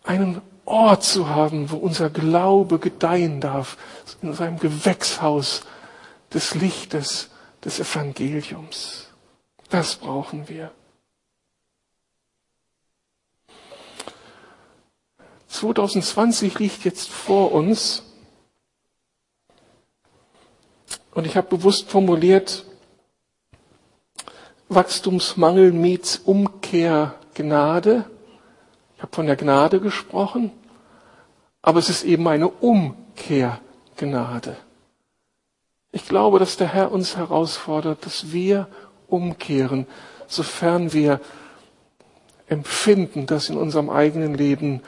[0.04, 3.78] einen Ort zu haben, wo unser Glaube gedeihen darf,
[4.22, 5.62] in seinem Gewächshaus
[6.34, 7.30] des Lichtes
[7.64, 9.10] des Evangeliums.
[9.70, 10.72] Das brauchen wir.
[15.48, 18.04] 2020 liegt jetzt vor uns
[21.14, 22.66] und ich habe bewusst formuliert,
[24.68, 28.06] Wachstumsmangel meets Umkehr Gnade.
[29.04, 30.50] Ich habe von der Gnade gesprochen,
[31.62, 34.56] aber es ist eben eine Umkehrgnade.
[35.92, 38.70] Ich glaube, dass der Herr uns herausfordert, dass wir
[39.10, 39.88] umkehren,
[40.28, 41.20] sofern wir
[42.48, 44.82] empfinden, dass in unserem eigenen Leben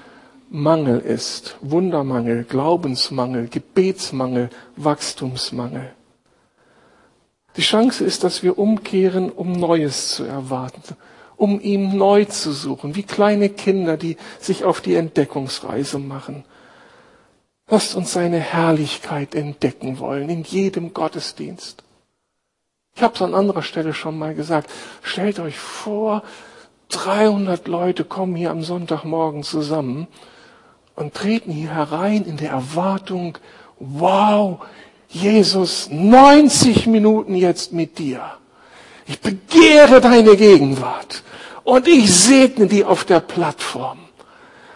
[0.49, 1.57] Mangel ist.
[1.59, 5.91] Wundermangel, Glaubensmangel, Gebetsmangel, Wachstumsmangel.
[7.57, 10.95] Die Chance ist, dass wir umkehren, um Neues zu erwarten,
[11.37, 16.43] um ihm neu zu suchen, wie kleine Kinder, die sich auf die Entdeckungsreise machen.
[17.67, 21.83] Lasst uns seine Herrlichkeit entdecken wollen in jedem Gottesdienst.
[22.95, 24.69] Ich habe es an anderer Stelle schon mal gesagt.
[25.01, 26.23] Stellt euch vor,
[26.89, 30.07] 300 Leute kommen hier am Sonntagmorgen zusammen
[30.95, 33.37] und treten hier herein in der Erwartung,
[33.79, 34.59] wow,
[35.09, 38.37] Jesus, 90 Minuten jetzt mit dir.
[39.07, 41.23] Ich begehre deine Gegenwart
[41.63, 43.99] und ich segne die auf der Plattform.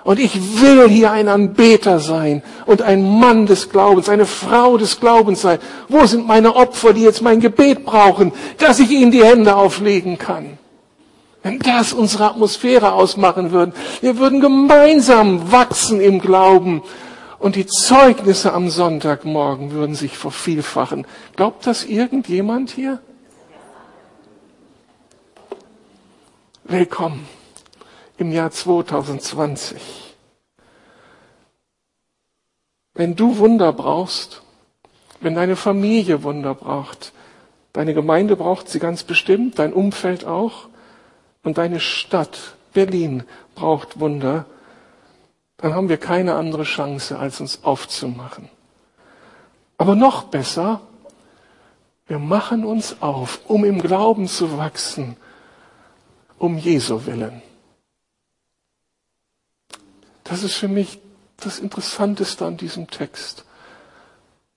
[0.03, 4.99] Und ich will hier ein Anbeter sein und ein Mann des Glaubens, eine Frau des
[4.99, 5.59] Glaubens sein.
[5.87, 10.17] Wo sind meine Opfer, die jetzt mein Gebet brauchen, dass ich ihnen die Hände auflegen
[10.17, 10.57] kann?
[11.43, 16.81] Wenn das unsere Atmosphäre ausmachen würde, wir würden gemeinsam wachsen im Glauben
[17.39, 21.05] und die Zeugnisse am Sonntagmorgen würden sich vervielfachen.
[21.35, 22.99] Glaubt das irgendjemand hier?
[26.71, 27.27] Willkommen
[28.19, 29.81] im Jahr 2020.
[32.93, 34.43] Wenn du Wunder brauchst,
[35.19, 37.11] wenn deine Familie Wunder braucht,
[37.73, 40.67] deine Gemeinde braucht sie ganz bestimmt, dein Umfeld auch,
[41.41, 43.23] und deine Stadt Berlin
[43.55, 44.45] braucht Wunder,
[45.57, 48.47] dann haben wir keine andere Chance, als uns aufzumachen.
[49.79, 50.81] Aber noch besser,
[52.05, 55.17] wir machen uns auf, um im Glauben zu wachsen,
[56.39, 57.41] um Jesu willen.
[60.23, 60.99] Das ist für mich
[61.37, 63.45] das Interessanteste an diesem Text.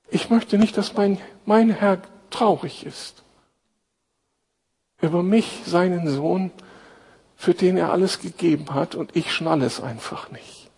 [0.08, 3.22] Ich möchte nicht, dass mein, mein Herr traurig ist
[5.02, 6.52] über mich, seinen Sohn,
[7.36, 10.70] für den er alles gegeben hat und ich schnalle es einfach nicht.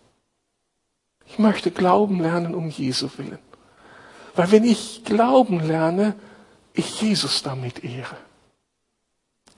[1.27, 3.39] Ich möchte glauben lernen um Jesu willen.
[4.35, 6.15] Weil wenn ich glauben lerne,
[6.73, 8.17] ich Jesus damit ehre.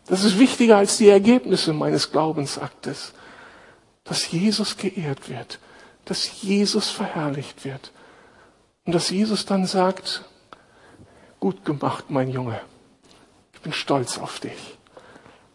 [0.07, 3.13] Das ist wichtiger als die Ergebnisse meines Glaubensaktes,
[4.05, 5.59] dass Jesus geehrt wird,
[6.05, 7.93] dass Jesus verherrlicht wird.
[8.85, 10.25] Und dass Jesus dann sagt,
[11.41, 12.61] gut gemacht, mein Junge,
[13.53, 14.79] ich bin stolz auf dich.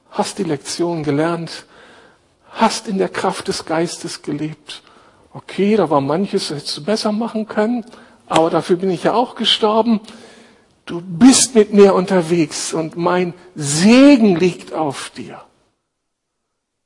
[0.09, 1.65] Hast die Lektion gelernt,
[2.49, 4.83] hast in der Kraft des Geistes gelebt.
[5.33, 7.85] Okay, da war manches, hättest du besser machen können,
[8.27, 10.01] aber dafür bin ich ja auch gestorben.
[10.85, 15.41] Du bist mit mir unterwegs und mein Segen liegt auf dir.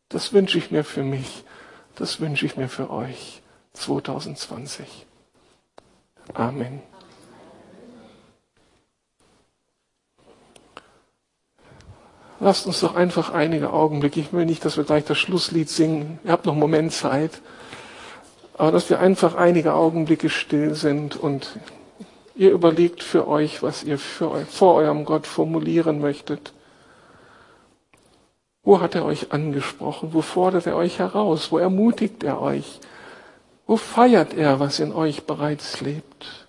[0.09, 1.43] Das wünsche ich mir für mich,
[1.95, 3.41] das wünsche ich mir für euch
[3.73, 4.85] 2020.
[6.33, 6.81] Amen.
[12.39, 16.19] Lasst uns doch einfach einige Augenblicke, ich will nicht, dass wir gleich das Schlusslied singen,
[16.25, 17.41] ihr habt noch einen Moment Zeit,
[18.57, 21.57] aber dass wir einfach einige Augenblicke still sind und
[22.35, 26.53] ihr überlegt für euch, was ihr für, vor eurem Gott formulieren möchtet.
[28.63, 30.13] Wo hat er euch angesprochen?
[30.13, 31.51] Wo fordert er euch heraus?
[31.51, 32.79] Wo ermutigt er euch?
[33.67, 36.44] Wo feiert er, was in euch bereits lebt?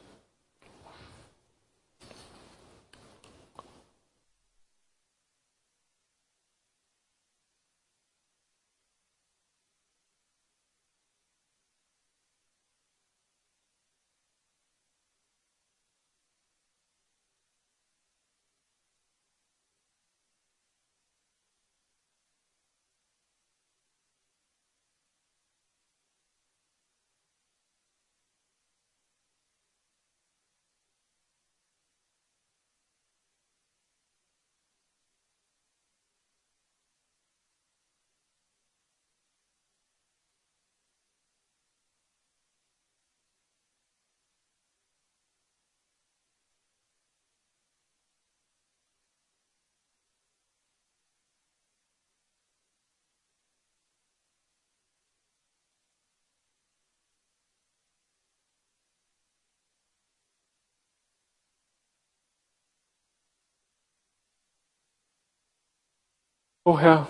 [66.69, 67.07] Oh Herr,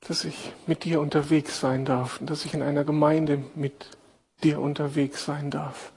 [0.00, 3.86] dass ich mit dir unterwegs sein darf und dass ich in einer Gemeinde mit
[4.42, 5.92] dir unterwegs sein darf.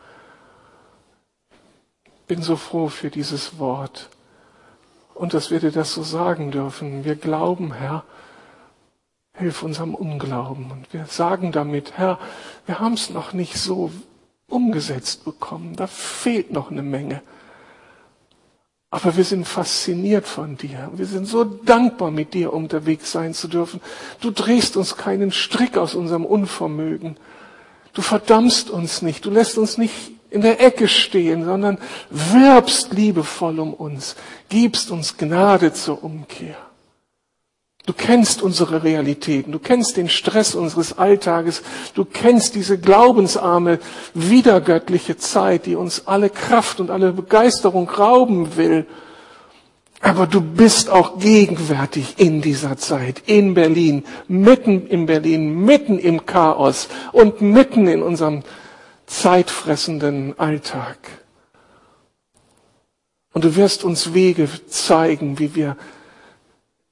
[2.28, 4.10] Bin so froh für dieses Wort
[5.16, 7.04] und dass wir dir das so sagen dürfen.
[7.04, 8.04] Wir glauben, Herr,
[9.34, 10.70] hilf unserem Unglauben.
[10.70, 12.20] Und wir sagen damit, Herr,
[12.68, 13.92] wir haben es noch nicht so
[14.48, 15.76] umgesetzt bekommen.
[15.76, 17.24] Da fehlt noch eine Menge.
[18.92, 20.90] Aber wir sind fasziniert von dir.
[20.94, 23.82] Wir sind so dankbar, mit dir unterwegs sein zu dürfen.
[24.20, 27.18] Du drehst uns keinen Strick aus unserem Unvermögen.
[27.94, 29.26] Du verdammst uns nicht.
[29.26, 29.94] Du lässt uns nicht
[30.32, 31.78] in der Ecke stehen, sondern
[32.10, 34.16] wirbst liebevoll um uns.
[34.48, 36.69] Gibst uns Gnade zur Umkehr.
[37.90, 41.64] Du kennst unsere Realitäten, du kennst den Stress unseres Alltages,
[41.96, 43.80] du kennst diese glaubensarme,
[44.14, 48.86] wiedergöttliche Zeit, die uns alle Kraft und alle Begeisterung rauben will.
[50.02, 56.28] Aber du bist auch gegenwärtig in dieser Zeit, in Berlin, mitten in Berlin, mitten im
[56.28, 58.44] Chaos und mitten in unserem
[59.08, 61.00] zeitfressenden Alltag.
[63.34, 65.76] Und du wirst uns Wege zeigen, wie wir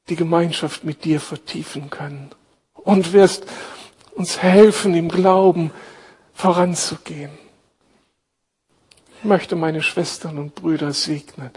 [0.09, 2.31] die Gemeinschaft mit dir vertiefen können
[2.73, 3.45] und wirst
[4.15, 5.71] uns helfen, im Glauben
[6.33, 7.31] voranzugehen.
[9.19, 11.51] Ich möchte meine Schwestern und Brüder segnen.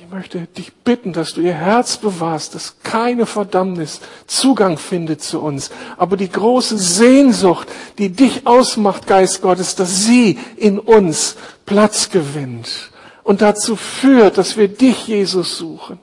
[0.00, 5.40] Ich möchte dich bitten, dass du ihr Herz bewahrst, dass keine Verdammnis Zugang findet zu
[5.40, 5.70] uns.
[5.96, 11.36] Aber die große Sehnsucht, die dich ausmacht, Geist Gottes, dass sie in uns
[11.66, 12.90] Platz gewinnt
[13.22, 15.98] und dazu führt, dass wir dich, Jesus, suchen.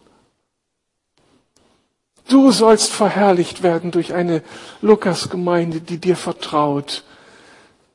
[2.27, 4.41] Du sollst verherrlicht werden durch eine
[4.81, 7.03] Lukas-Gemeinde, die dir vertraut,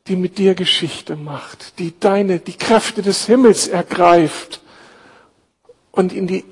[0.07, 4.61] die mit dir Geschichte macht, die deine, die Kräfte des Himmels ergreift
[5.91, 6.45] und in die,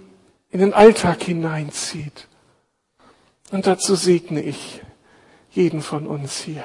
[0.51, 2.27] in den Alltag hineinzieht.
[3.51, 4.83] Und dazu segne ich
[5.51, 6.65] jeden von uns hier.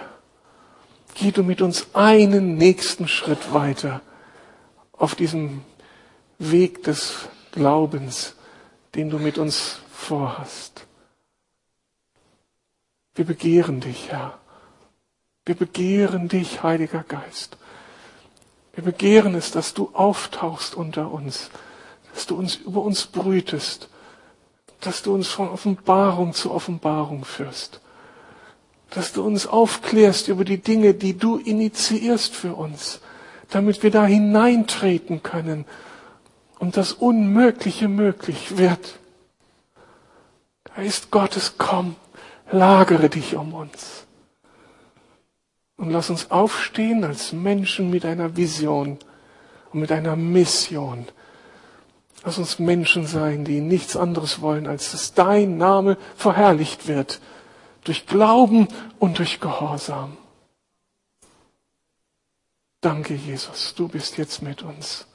[1.15, 4.01] Geh du mit uns einen nächsten Schritt weiter
[4.93, 5.61] auf diesem
[6.39, 8.35] Weg des Glaubens,
[8.95, 10.85] den du mit uns vorhast.
[13.15, 14.39] Wir begehren dich, Herr.
[15.45, 17.57] Wir begehren dich, Heiliger Geist.
[18.73, 21.51] Wir begehren es, dass du auftauchst unter uns,
[22.13, 23.87] dass du uns über uns brütest,
[24.79, 27.81] dass du uns von Offenbarung zu Offenbarung führst,
[28.89, 32.99] dass du uns aufklärst über die Dinge, die du initiierst für uns,
[33.49, 35.65] damit wir da hineintreten können
[36.57, 38.97] und das Unmögliche möglich wird.
[40.75, 41.95] Geist Gottes, komm
[42.51, 44.05] lagere dich um uns.
[45.77, 48.99] Und lass uns aufstehen als Menschen mit einer Vision
[49.71, 51.07] und mit einer Mission.
[52.23, 57.19] Lass uns Menschen sein, die nichts anderes wollen, als dass dein Name verherrlicht wird.
[57.83, 60.15] Durch Glauben und durch Gehorsam.
[62.79, 65.05] Danke, Jesus, du bist jetzt mit uns.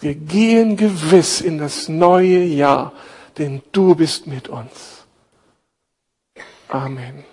[0.00, 2.92] Wir gehen gewiss in das neue Jahr,
[3.38, 4.97] denn du bist mit uns.
[6.70, 7.28] Amen.